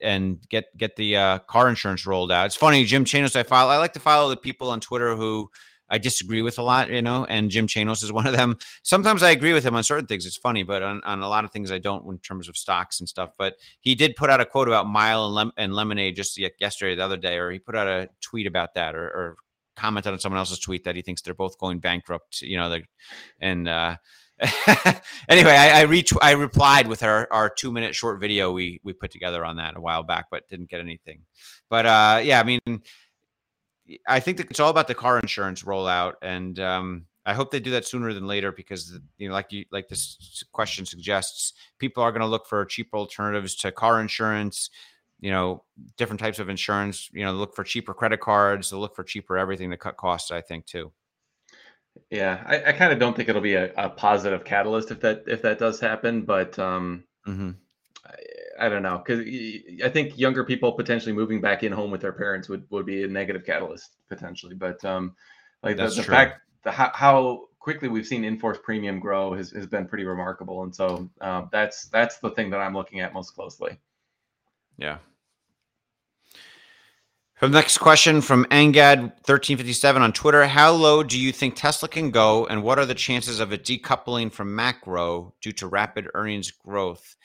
[0.00, 2.46] and get get the uh, car insurance rolled out.
[2.46, 3.36] It's funny, Jim Chanos.
[3.36, 3.70] I follow.
[3.70, 5.50] I like to follow the people on Twitter who
[5.88, 8.58] I disagree with a lot, you know, and Jim Chanos is one of them.
[8.82, 10.26] Sometimes I agree with him on certain things.
[10.26, 13.00] It's funny, but on, on a lot of things I don't in terms of stocks
[13.00, 13.30] and stuff.
[13.38, 16.94] But he did put out a quote about Mile and, Lem- and Lemonade just yesterday,
[16.94, 19.36] the other day, or he put out a tweet about that, or, or
[19.76, 22.78] commented on someone else's tweet that he thinks they're both going bankrupt, you know,
[23.40, 23.96] and uh,
[25.28, 28.92] anyway, I, I reach I replied with our our two minute short video we we
[28.92, 31.20] put together on that a while back, but didn't get anything.
[31.70, 32.60] But uh, yeah, I mean,
[34.08, 37.60] I think that it's all about the car insurance rollout, and um, I hope they
[37.60, 42.02] do that sooner than later because you know, like you like this question suggests, people
[42.02, 44.70] are going to look for cheaper alternatives to car insurance.
[45.20, 45.64] You know,
[45.96, 47.08] different types of insurance.
[47.12, 48.70] You know, look for cheaper credit cards.
[48.70, 50.30] They'll look for cheaper everything to cut costs.
[50.30, 50.92] I think too.
[52.10, 55.24] Yeah, I, I kind of don't think it'll be a, a, positive catalyst if that
[55.26, 57.52] if that does happen, but um, mm-hmm.
[58.58, 59.20] I, don't know because
[59.84, 63.04] I think younger people potentially moving back in home with their parents would, would be
[63.04, 64.54] a negative catalyst potentially.
[64.54, 65.14] But um,
[65.62, 69.66] like the, the fact the how, how, quickly we've seen in-force premium grow has, has
[69.66, 73.30] been pretty remarkable, and so um, that's that's the thing that I'm looking at most
[73.30, 73.78] closely.
[74.76, 74.98] Yeah,
[77.44, 82.10] from the next question from Angad1357 on Twitter How low do you think Tesla can
[82.10, 86.50] go, and what are the chances of it decoupling from macro due to rapid earnings
[86.52, 87.16] growth?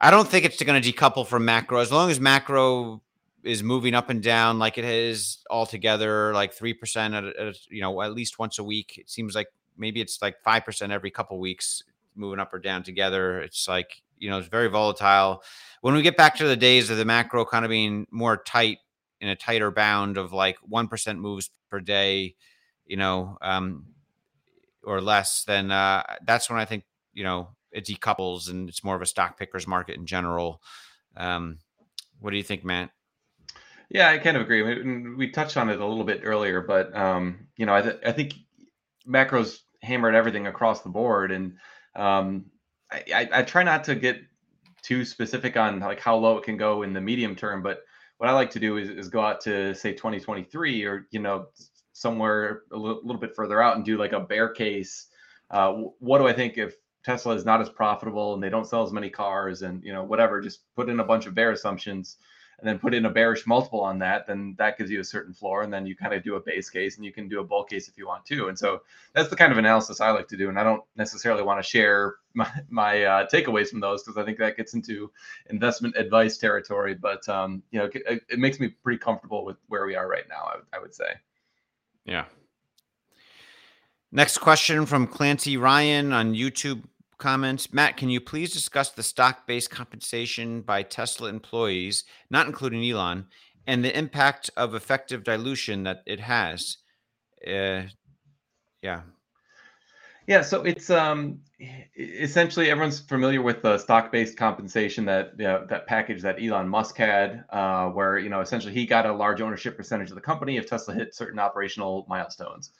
[0.00, 3.02] I don't think it's going to decouple from macro as long as macro
[3.42, 8.02] is moving up and down like it is altogether, like 3% at, at you know,
[8.02, 8.98] at least once a week.
[8.98, 11.82] It seems like maybe it's like 5% every couple weeks
[12.14, 13.40] moving up or down together.
[13.40, 15.42] It's like, you know, it's very volatile.
[15.80, 18.78] When we get back to the days of the macro kind of being more tight,
[19.20, 22.34] in a tighter bound of like 1% moves per day,
[22.86, 23.86] you know, um,
[24.84, 28.96] or less, then uh, that's when I think, you know, it decouples and it's more
[28.96, 30.62] of a stock pickers market in general.
[31.16, 31.58] Um,
[32.20, 32.90] what do you think, Matt?
[33.88, 35.14] Yeah, I kind of agree.
[35.14, 38.12] We, touched on it a little bit earlier, but um, you know, I, th- I
[38.12, 38.34] think
[39.08, 41.56] macros hammered everything across the board, and
[41.94, 42.46] um,
[42.90, 44.20] I, I, I try not to get
[44.82, 47.82] too specific on like how low it can go in the medium term, but
[48.18, 51.46] what I like to do is, is go out to say 2023 or you know
[51.92, 55.06] somewhere a little, little bit further out and do like a bear case.
[55.50, 56.74] Uh, what do I think if
[57.06, 60.02] Tesla is not as profitable and they don't sell as many cars and you know
[60.02, 60.40] whatever?
[60.40, 62.16] Just put in a bunch of bear assumptions
[62.58, 65.32] and then put in a bearish multiple on that, then that gives you a certain
[65.32, 65.62] floor.
[65.62, 67.62] And then you kind of do a base case and you can do a bull
[67.62, 68.48] case if you want to.
[68.48, 68.82] And so
[69.14, 70.48] that's the kind of analysis I like to do.
[70.48, 74.24] And I don't necessarily want to share my, my uh, takeaways from those because I
[74.24, 75.12] think that gets into
[75.48, 76.94] investment advice territory.
[76.94, 80.28] But, um, you know, it, it, makes me pretty comfortable with where we are right
[80.28, 81.12] now, I, I would say.
[82.04, 82.24] Yeah.
[84.10, 86.82] Next question from Clancy Ryan on YouTube
[87.18, 87.72] comments.
[87.72, 93.26] Matt, can you please discuss the stock based compensation by Tesla employees, not including Elon,
[93.66, 96.78] and the impact of effective dilution that it has?
[97.46, 97.82] Uh,
[98.82, 99.02] yeah.
[100.26, 101.38] Yeah, so it's um
[101.96, 106.96] essentially everyone's familiar with the stock-based compensation that you know, that package that Elon Musk
[106.96, 110.56] had, uh, where you know essentially he got a large ownership percentage of the company
[110.56, 112.72] if Tesla hit certain operational milestones.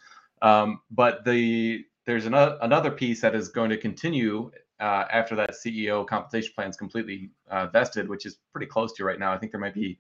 [0.43, 4.50] Um, but the there's another another piece that is going to continue
[4.80, 9.04] uh, after that CEO compensation plan is completely uh, vested, which is pretty close to
[9.04, 9.32] right now.
[9.32, 9.98] I think there might be,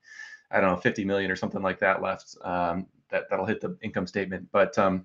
[0.50, 3.76] I don't know, 50 million or something like that left um, that that'll hit the
[3.82, 4.48] income statement.
[4.52, 5.04] But um,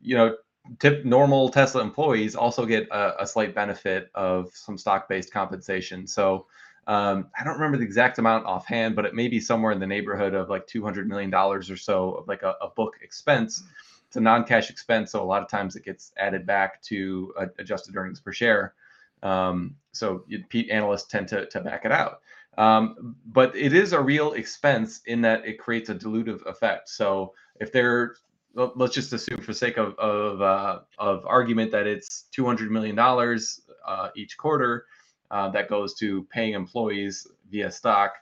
[0.00, 0.36] you know,
[0.78, 6.06] tip normal Tesla employees also get a, a slight benefit of some stock-based compensation.
[6.06, 6.46] So
[6.86, 9.86] um, I don't remember the exact amount offhand, but it may be somewhere in the
[9.86, 13.62] neighborhood of like 200 million dollars or so of like a, a book expense.
[14.10, 17.46] It's a non-cash expense, so a lot of times it gets added back to uh,
[17.60, 18.74] adjusted earnings per share.
[19.22, 22.22] Um, so you, analysts tend to, to back it out.
[22.58, 26.88] Um, but it is a real expense in that it creates a dilutive effect.
[26.88, 28.16] So if they're
[28.54, 33.60] let's just assume for sake of of, uh, of argument that it's 200 million dollars
[33.86, 34.86] uh, each quarter
[35.30, 38.14] uh, that goes to paying employees via stock.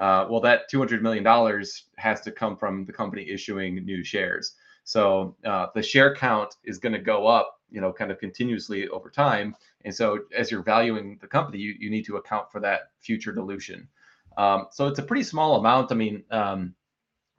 [0.00, 4.54] Uh, well, that 200 million dollars has to come from the company issuing new shares.
[4.84, 8.86] So uh, the share count is going to go up, you know, kind of continuously
[8.88, 9.56] over time.
[9.84, 13.32] And so as you're valuing the company, you, you need to account for that future
[13.32, 13.88] dilution.
[14.36, 15.90] Um, so it's a pretty small amount.
[15.90, 16.74] I mean, um,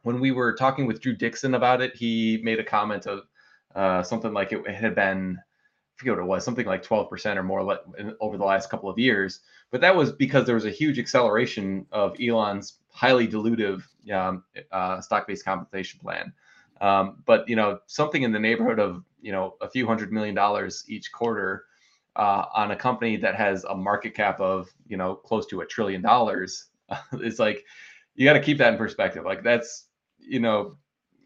[0.01, 3.27] when we were talking with Drew Dixon about it, he made a comment of
[3.75, 7.43] uh, something like it had been, I forget what it was, something like 12% or
[7.43, 7.79] more
[8.19, 9.41] over the last couple of years.
[9.71, 15.01] But that was because there was a huge acceleration of Elon's highly dilutive um, uh,
[15.01, 16.33] stock-based compensation plan.
[16.81, 20.35] Um, but you know, something in the neighborhood of you know a few hundred million
[20.35, 21.65] dollars each quarter
[22.15, 25.65] uh, on a company that has a market cap of you know close to a
[25.65, 26.67] trillion dollars.
[27.13, 27.63] it's like
[28.15, 29.25] you got to keep that in perspective.
[29.25, 29.87] Like that's
[30.19, 30.77] you know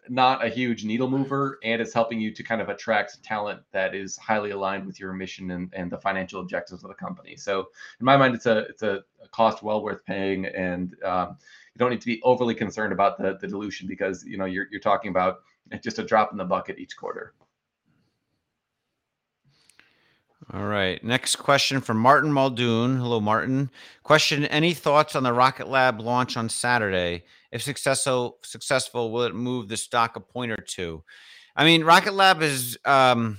[0.10, 3.94] not a huge needle mover and it's helping you to kind of attract talent that
[3.94, 7.68] is highly aligned with your mission and, and the financial objectives of the company so
[8.00, 11.38] in my mind it's a it's a cost well worth paying and um,
[11.80, 14.82] don't need to be overly concerned about the, the dilution because you know you're, you're
[14.82, 15.40] talking about
[15.82, 17.34] just a drop in the bucket each quarter
[20.52, 21.04] all right.
[21.04, 22.98] Next question from Martin Muldoon.
[22.98, 23.70] Hello, Martin.
[24.02, 27.24] Question Any thoughts on the Rocket Lab launch on Saturday?
[27.52, 31.04] If successful, successful, will it move the stock a point or two?
[31.56, 33.38] I mean, Rocket Lab is, um,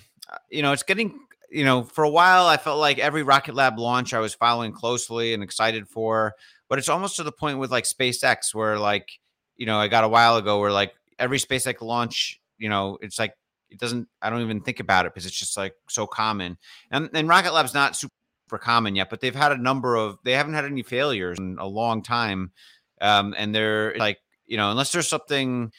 [0.50, 1.18] you know, it's getting,
[1.50, 4.70] you know, for a while, I felt like every Rocket Lab launch I was following
[4.70, 6.34] closely and excited for,
[6.70, 9.10] but it's almost to the point with like SpaceX where, like,
[9.56, 13.18] you know, I got a while ago where like every SpaceX launch, you know, it's
[13.18, 13.34] like
[13.68, 14.08] it doesn't.
[14.22, 16.56] I don't even think about it because it's just like so common.
[16.90, 18.12] And and Rocket Lab's not super
[18.58, 20.18] common yet, but they've had a number of.
[20.24, 22.52] They haven't had any failures in a long time.
[23.00, 25.72] Um, and they're like, you know, unless there's something.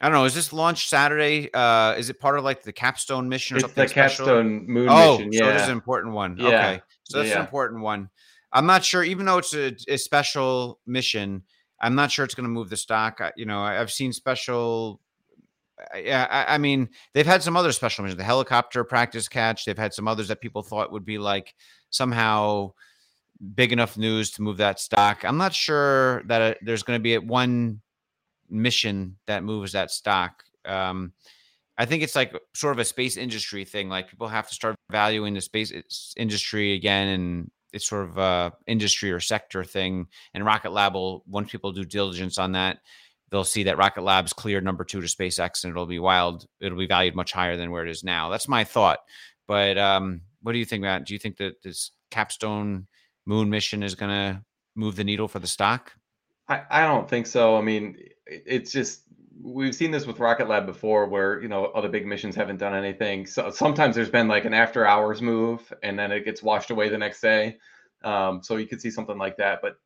[0.00, 0.24] I don't know.
[0.26, 1.48] Is this launch Saturday?
[1.54, 3.84] Uh, is it part of like the capstone mission or it's something?
[3.84, 4.26] the special?
[4.26, 5.32] capstone moon oh, mission.
[5.32, 6.36] Yeah, so it is an important one.
[6.36, 6.46] Yeah.
[6.46, 7.36] Okay, so that's yeah.
[7.36, 8.10] an important one.
[8.54, 11.42] I'm not sure, even though it's a, a special mission.
[11.80, 13.20] I'm not sure it's going to move the stock.
[13.36, 15.00] You know, I've seen special.
[15.94, 18.16] Yeah, I, I, mean, they've had some other special missions.
[18.16, 19.64] The helicopter practice catch.
[19.64, 21.52] They've had some others that people thought would be like
[21.90, 22.72] somehow
[23.54, 25.24] big enough news to move that stock.
[25.24, 27.80] I'm not sure that uh, there's going to be one
[28.48, 30.44] mission that moves that stock.
[30.64, 31.12] Um,
[31.76, 33.88] I think it's like sort of a space industry thing.
[33.88, 35.72] Like people have to start valuing the space
[36.16, 40.06] industry again, and it's sort of a industry or sector thing.
[40.32, 42.78] And Rocket Lab will, once people do diligence on that,
[43.30, 46.46] they'll see that Rocket Lab's cleared number two to SpaceX, and it'll be wild.
[46.60, 48.28] It'll be valued much higher than where it is now.
[48.28, 49.00] That's my thought.
[49.48, 51.06] But um, what do you think, Matt?
[51.06, 52.86] Do you think that this capstone
[53.26, 54.42] moon mission is going to
[54.76, 55.92] move the needle for the stock?
[56.48, 57.56] I, I don't think so.
[57.56, 59.02] I mean, it's just
[59.42, 62.74] we've seen this with Rocket Lab before, where you know other big missions haven't done
[62.74, 63.26] anything.
[63.26, 66.88] So sometimes there's been like an after hours move, and then it gets washed away
[66.88, 67.58] the next day.
[68.02, 69.60] Um, so you could see something like that.
[69.62, 69.78] But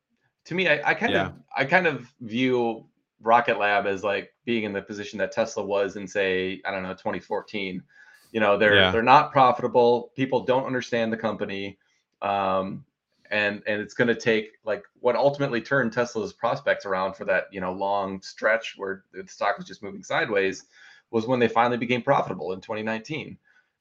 [0.45, 1.27] to me, I, I kind yeah.
[1.27, 2.85] of I kind of view
[3.21, 6.83] Rocket Lab as like being in the position that Tesla was in say I don't
[6.83, 7.83] know 2014.
[8.31, 8.91] You know they're yeah.
[8.91, 10.11] they're not profitable.
[10.15, 11.77] People don't understand the company.
[12.21, 12.85] Um,
[13.31, 17.45] and and it's going to take like what ultimately turned Tesla's prospects around for that
[17.51, 20.65] you know long stretch where the stock was just moving sideways
[21.11, 23.37] was when they finally became profitable in 2019.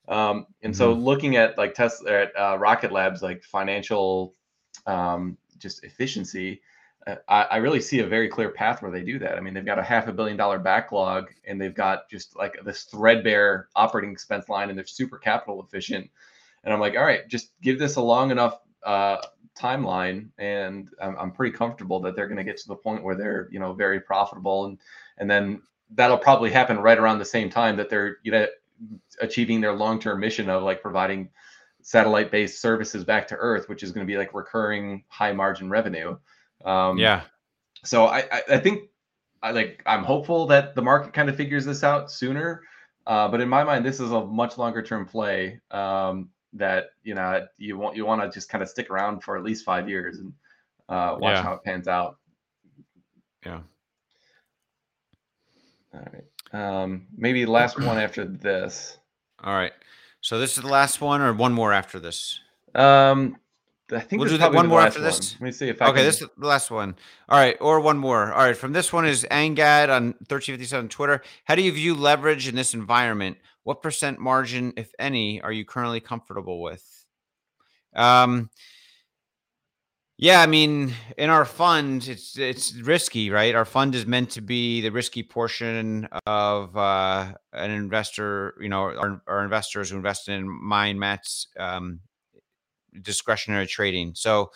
[0.09, 0.79] Um, and mm-hmm.
[0.79, 4.35] so looking at like Tesla at uh, Rocket Labs like financial
[4.87, 6.63] um, just efficiency,
[7.07, 9.37] uh, I, I, really see a very clear path where they do that.
[9.37, 12.59] I mean, they've got a half a billion dollar backlog and they've got just like
[12.65, 16.09] this threadbare operating expense line and they're super capital efficient.
[16.65, 19.19] And I'm like, all right, just give this a long enough uh,
[19.59, 23.15] timeline, and I'm, I'm pretty comfortable that they're going to get to the point where
[23.15, 24.79] they're you know very profitable, and
[25.19, 25.63] and then
[25.95, 28.47] that'll probably happen right around the same time that they're you know
[29.21, 31.29] achieving their long term mission of like providing
[31.83, 35.71] satellite based services back to Earth, which is going to be like recurring high margin
[35.71, 36.17] revenue.
[36.65, 37.23] Um, yeah.
[37.85, 38.91] So I, I, I think
[39.43, 42.63] I like I'm hopeful that the market kind of figures this out sooner.
[43.07, 45.61] Uh, but in my mind, this is a much longer term play.
[45.71, 49.37] Um, that you know you want you want to just kind of stick around for
[49.37, 50.33] at least five years and
[50.89, 51.43] uh, watch yeah.
[51.43, 52.17] how it pans out.
[53.45, 53.61] Yeah.
[55.95, 56.25] All right.
[56.53, 58.99] Um, maybe last one after this.
[59.43, 59.73] All right.
[60.21, 62.41] So this is the last one, or one more after this.
[62.75, 63.37] Um,
[63.91, 65.07] I think we'll do that one more after one.
[65.07, 65.35] this.
[65.35, 65.97] Let me see if I okay.
[65.97, 66.05] Can...
[66.05, 66.97] This is the last one.
[67.29, 68.33] All right, or one more.
[68.33, 68.57] All right.
[68.57, 71.23] From this one is Angad on thirteen fifty seven Twitter.
[71.45, 73.39] How do you view leverage in this environment?
[73.69, 77.05] What percent margin, if any, are you currently comfortable with?
[77.95, 78.49] Um,
[80.17, 83.55] yeah, I mean, in our fund, it's it's risky, right?
[83.55, 88.55] Our fund is meant to be the risky portion of uh, an investor.
[88.59, 92.01] You know, our, our investors who invest in mine, Matt's um,
[93.03, 94.15] discretionary trading.
[94.15, 94.51] So,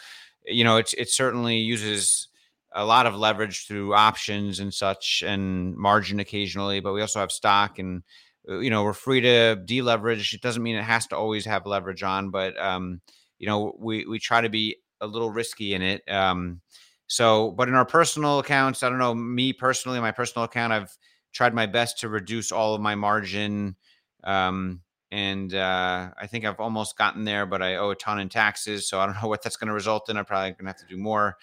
[0.46, 2.28] you know, it's it certainly uses
[2.74, 6.80] a lot of leverage through options and such, and margin occasionally.
[6.80, 8.02] But we also have stock and
[8.48, 10.34] you know we're free to deleverage.
[10.34, 13.00] It doesn't mean it has to always have leverage on, but um,
[13.38, 16.08] you know we we try to be a little risky in it.
[16.10, 16.60] Um,
[17.06, 20.96] so, but in our personal accounts, I don't know me personally, my personal account, I've
[21.32, 23.76] tried my best to reduce all of my margin.
[24.24, 24.80] Um,
[25.10, 28.88] and uh, I think I've almost gotten there, but I owe a ton in taxes,
[28.88, 30.16] so I don't know what that's going to result in.
[30.16, 31.36] I'm probably going to have to do more.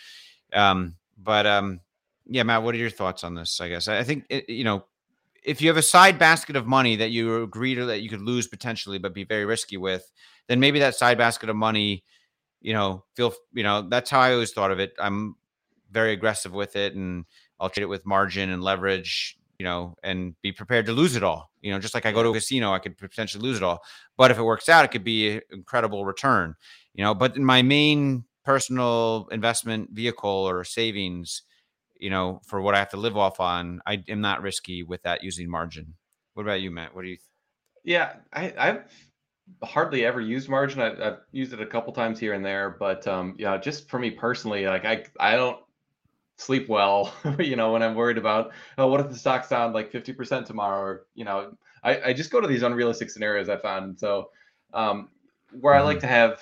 [0.53, 1.81] Um, but um,
[2.25, 3.61] yeah, Matt, what are your thoughts on this?
[3.61, 4.85] I guess I think it, you know
[5.43, 8.21] if you have a side basket of money that you agree to that you could
[8.21, 10.11] lose potentially, but be very risky with,
[10.47, 12.03] then maybe that side basket of money,
[12.61, 14.93] you know, feel you know that's how I always thought of it.
[14.99, 15.35] I'm
[15.91, 17.25] very aggressive with it, and
[17.59, 21.23] I'll trade it with margin and leverage you know, and be prepared to lose it
[21.23, 21.51] all.
[21.61, 23.83] You know, just like I go to a casino, I could potentially lose it all.
[24.17, 26.55] But if it works out, it could be an incredible return.
[26.93, 31.43] You know, but in my main personal investment vehicle or savings,
[31.99, 35.03] you know, for what I have to live off on, I am not risky with
[35.03, 35.93] that using margin.
[36.33, 36.95] What about you, Matt?
[36.95, 37.17] What do you?
[37.17, 37.25] Th-
[37.83, 38.83] yeah, I, I've
[39.63, 40.81] hardly ever used margin.
[40.81, 43.99] I've, I've, used it a couple times here and there, but um, yeah, just for
[43.99, 45.59] me personally, like I, I don't
[46.37, 49.91] sleep well, you know, when I'm worried about, oh, what if the stock's down like
[49.91, 50.79] 50% tomorrow?
[50.79, 53.99] Or, you know, I, I just go to these unrealistic scenarios I found.
[53.99, 54.29] So
[54.73, 55.09] um,
[55.59, 55.83] where mm-hmm.
[55.83, 56.07] I like mm-hmm.
[56.07, 56.41] to have,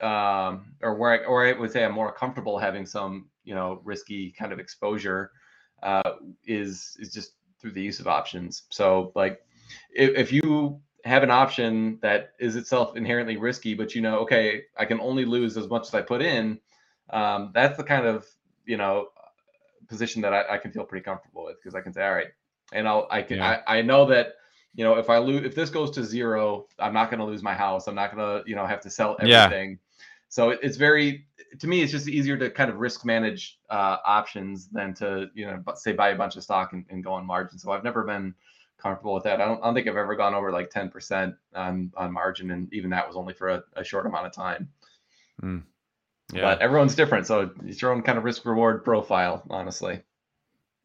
[0.00, 3.80] um, or where I, or I would say I'm more comfortable having some, you know,
[3.84, 5.30] risky kind of exposure
[5.82, 6.12] uh,
[6.46, 8.64] is, is just through the use of options.
[8.70, 9.40] So like
[9.94, 14.64] if, if you have an option that is itself inherently risky, but you know, okay,
[14.76, 16.58] I can only lose as much as I put in.
[17.10, 18.26] Um, that's the kind of
[18.64, 19.08] you know
[19.88, 22.28] position that I, I can feel pretty comfortable with because I can say, all right,
[22.72, 23.62] and I'll I can yeah.
[23.66, 24.34] I, I know that
[24.74, 27.42] you know if I lose if this goes to zero, I'm not going to lose
[27.42, 27.88] my house.
[27.88, 29.70] I'm not going to you know have to sell everything.
[29.70, 29.76] Yeah.
[30.32, 31.26] So it, it's very
[31.58, 35.44] to me it's just easier to kind of risk manage uh, options than to you
[35.44, 37.58] know say buy a bunch of stock and, and go on margin.
[37.58, 38.34] So I've never been
[38.78, 39.42] comfortable with that.
[39.42, 42.72] I don't, I don't think I've ever gone over like 10% on on margin, and
[42.72, 44.70] even that was only for a, a short amount of time.
[45.42, 45.64] Mm.
[46.32, 46.40] Yeah.
[46.40, 50.00] But everyone's different, so it's your own kind of risk reward profile, honestly.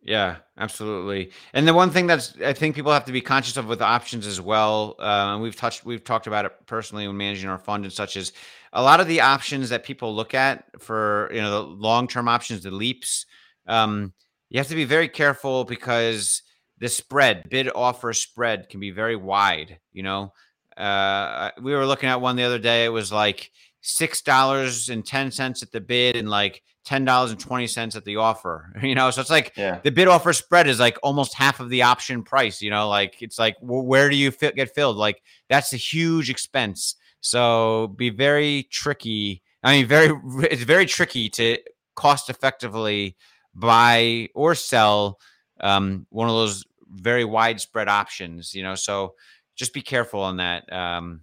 [0.07, 1.31] Yeah, absolutely.
[1.53, 4.25] And the one thing that's I think people have to be conscious of with options
[4.25, 7.83] as well, uh, and we've touched, we've talked about it personally when managing our fund
[7.83, 8.31] and such as
[8.71, 12.29] a lot of the options that people look at for you know the long term
[12.29, 13.25] options, the leaps.
[13.67, 14.13] Um,
[14.49, 16.41] you have to be very careful because
[16.77, 19.77] the spread, bid offer spread, can be very wide.
[19.91, 20.33] You know,
[20.77, 22.85] uh, we were looking at one the other day.
[22.85, 23.51] It was like
[23.81, 27.97] six dollars and ten cents at the bid and like ten dollars and twenty cents
[27.97, 28.71] at the offer.
[28.81, 29.79] You know, so it's like yeah.
[29.83, 32.61] the bid offer spread is like almost half of the option price.
[32.61, 34.95] You know, like it's like well, where do you fit, get filled?
[34.95, 36.95] Like that's a huge expense.
[37.19, 39.41] So be very tricky.
[39.63, 40.17] I mean, very
[40.49, 41.57] it's very tricky to
[41.95, 43.17] cost effectively
[43.53, 45.19] buy or sell
[45.59, 48.55] um, one of those very widespread options.
[48.55, 49.15] You know, so
[49.57, 50.71] just be careful on that.
[50.71, 51.21] Um,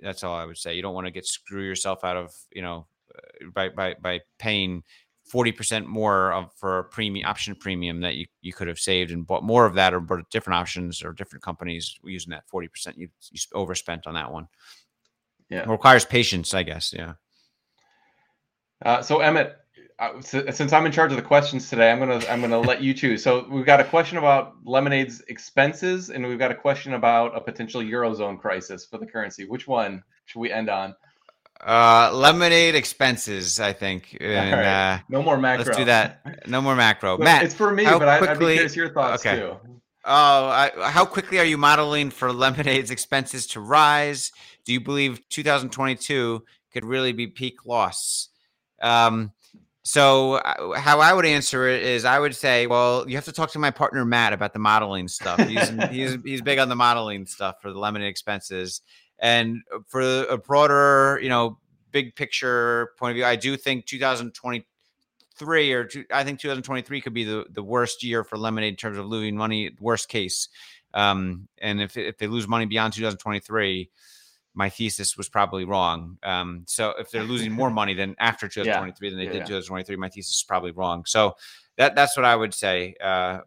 [0.00, 0.74] that's all I would say.
[0.74, 2.86] You don't want to get screw yourself out of you know
[3.54, 4.82] by by by paying
[5.24, 9.10] forty percent more of, for a premium option premium that you, you could have saved
[9.10, 12.68] and bought more of that or bought different options or different companies using that forty
[12.68, 14.46] percent you you overspent on that one.
[15.48, 16.92] Yeah, it requires patience, I guess.
[16.96, 17.14] Yeah.
[18.84, 19.56] Uh, so Emmett,
[19.98, 22.92] uh, since I'm in charge of the questions today, I'm gonna I'm gonna let you
[22.92, 23.22] choose.
[23.22, 27.40] So we've got a question about Lemonade's expenses, and we've got a question about a
[27.40, 29.46] potential eurozone crisis for the currency.
[29.46, 30.94] Which one should we end on?
[31.64, 34.16] Uh, Lemonade expenses, I think.
[34.26, 34.94] And, right.
[34.94, 35.64] uh, no more macro.
[35.64, 36.48] Let's do that.
[36.48, 37.18] No more macro.
[37.18, 39.40] Matt, it's for me, but quickly, I'd be curious your thoughts okay.
[39.40, 39.56] too.
[40.04, 44.30] Oh, I, how quickly are you modeling for Lemonade's expenses to rise?
[44.64, 48.28] Do you believe 2022 could really be peak loss?
[48.80, 49.32] Um,
[49.86, 53.32] so uh, how I would answer it is I would say, well, you have to
[53.32, 55.38] talk to my partner Matt about the modeling stuff.
[55.40, 58.82] He's he's he's big on the modeling stuff for the Lemonade expenses,
[59.18, 61.58] and for a broader, you know,
[61.90, 67.14] big picture point of view, I do think 2023 or two, I think 2023 could
[67.14, 70.48] be the the worst year for Lemonade in terms of losing money, worst case.
[70.94, 73.90] Um, and if if they lose money beyond 2023
[74.56, 76.16] my thesis was probably wrong.
[76.22, 79.10] Um, so if they're losing more money than after 2023 yeah.
[79.10, 79.58] than they yeah, did yeah.
[79.60, 81.04] 2023, my thesis is probably wrong.
[81.04, 81.36] So
[81.76, 82.94] that that's what I would say.
[83.00, 83.40] Uh,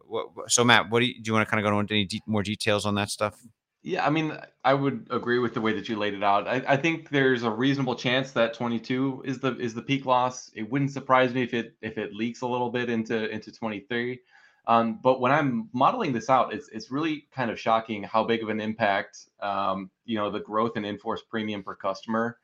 [0.48, 2.22] so Matt, what do you, do you want to kind of go into any de-
[2.28, 3.36] more details on that stuff?
[3.82, 6.48] Yeah, I mean, I would agree with the way that you laid it out.
[6.48, 10.52] I, I think there's a reasonable chance that 22 is the is the peak loss.
[10.54, 14.20] It wouldn't surprise me if it if it leaks a little bit into into 23.
[14.68, 18.44] Um, but when I'm modeling this out, it's it's really kind of shocking how big
[18.44, 22.38] of an impact um, you know the growth in in-force premium per customer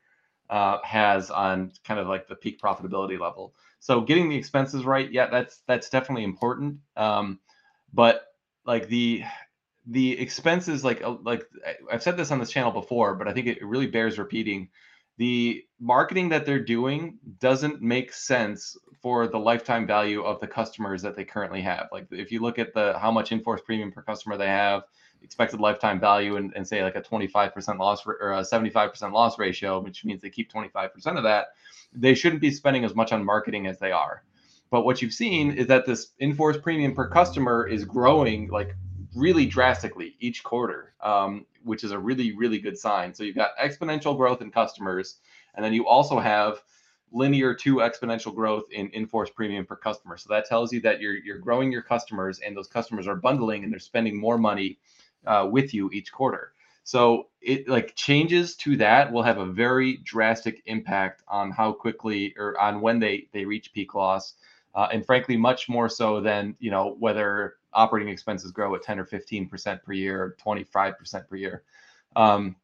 [0.49, 3.53] uh, has on kind of like the peak profitability level.
[3.79, 6.77] So getting the expenses right, yeah, that's that's definitely important.
[6.95, 7.39] Um,
[7.93, 8.27] but
[8.65, 9.23] like the
[9.87, 11.43] the expenses like uh, like
[11.91, 14.69] I've said this on this channel before, but I think it really bears repeating.
[15.17, 21.01] The marketing that they're doing doesn't make sense for the lifetime value of the customers
[21.03, 21.87] that they currently have.
[21.91, 24.83] Like if you look at the how much in-force premium per customer they have,
[25.21, 29.79] expected lifetime value, and, and say like a 25% loss or a 75% loss ratio,
[29.79, 31.47] which means they keep 25% of that,
[31.93, 34.23] they shouldn't be spending as much on marketing as they are.
[34.69, 38.75] But what you've seen is that this in-force premium per customer is growing like
[39.15, 43.13] really drastically each quarter, um, which is a really, really good sign.
[43.13, 45.17] So you've got exponential growth in customers,
[45.55, 46.61] and then you also have
[47.11, 50.17] linear to exponential growth in in-force premium per customer.
[50.17, 53.63] So that tells you that you're you're growing your customers, and those customers are bundling
[53.63, 54.77] and they're spending more money
[55.25, 56.53] uh, with you each quarter.
[56.83, 62.35] So it like changes to that will have a very drastic impact on how quickly
[62.37, 64.35] or on when they they reach peak loss,
[64.75, 68.99] uh, and frankly, much more so than you know whether operating expenses grow at 10
[68.99, 71.63] or 15 percent per year, or 25 percent per year.
[72.15, 72.55] Um,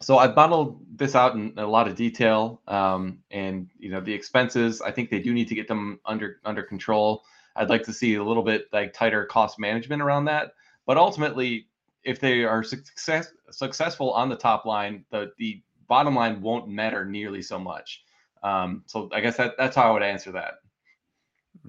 [0.00, 4.12] so I've bundled this out in a lot of detail, um, and you know the
[4.12, 4.82] expenses.
[4.82, 7.24] I think they do need to get them under under control.
[7.54, 10.52] I'd like to see a little bit like tighter cost management around that.
[10.84, 11.68] But ultimately,
[12.04, 17.04] if they are success, successful on the top line, the the bottom line won't matter
[17.04, 18.02] nearly so much.
[18.42, 20.54] Um, so I guess that that's how I would answer that.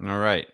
[0.06, 0.46] All right.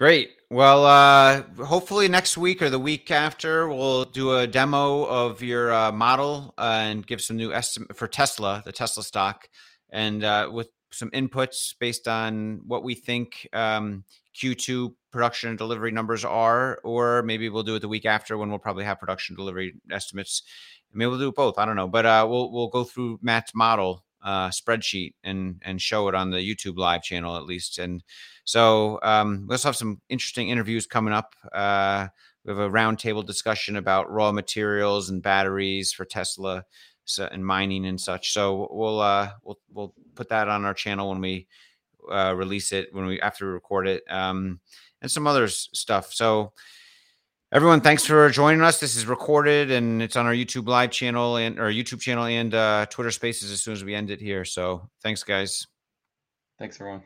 [0.00, 0.30] Great.
[0.48, 5.70] Well, uh, hopefully next week or the week after, we'll do a demo of your
[5.74, 9.46] uh, model uh, and give some new estimate for Tesla, the Tesla stock,
[9.90, 15.90] and uh, with some inputs based on what we think um, Q2 production and delivery
[15.90, 19.36] numbers are, or maybe we'll do it the week after when we'll probably have production
[19.36, 20.44] delivery estimates.
[20.94, 21.58] Maybe we'll do both.
[21.58, 25.80] I don't know, but uh, we'll we'll go through Matt's model uh, spreadsheet and and
[25.80, 27.78] show it on the YouTube live channel at least.
[27.78, 28.02] And
[28.44, 31.34] so um, also have some interesting interviews coming up.
[31.52, 32.08] Uh,
[32.44, 36.64] we have a roundtable discussion about raw materials and batteries for Tesla
[37.04, 38.32] so, and mining and such.
[38.32, 41.46] So we'll uh, we'll we'll put that on our channel when we
[42.10, 44.60] uh, release it when we after we record it um,
[45.02, 46.12] and some other stuff.
[46.12, 46.52] So
[47.52, 48.80] everyone thanks for joining us.
[48.80, 52.54] This is recorded and it's on our youtube live channel and our youtube channel and
[52.54, 54.44] uh, twitter spaces as soon as we end it here.
[54.44, 55.66] So thanks guys.
[56.58, 57.02] Thanks everyone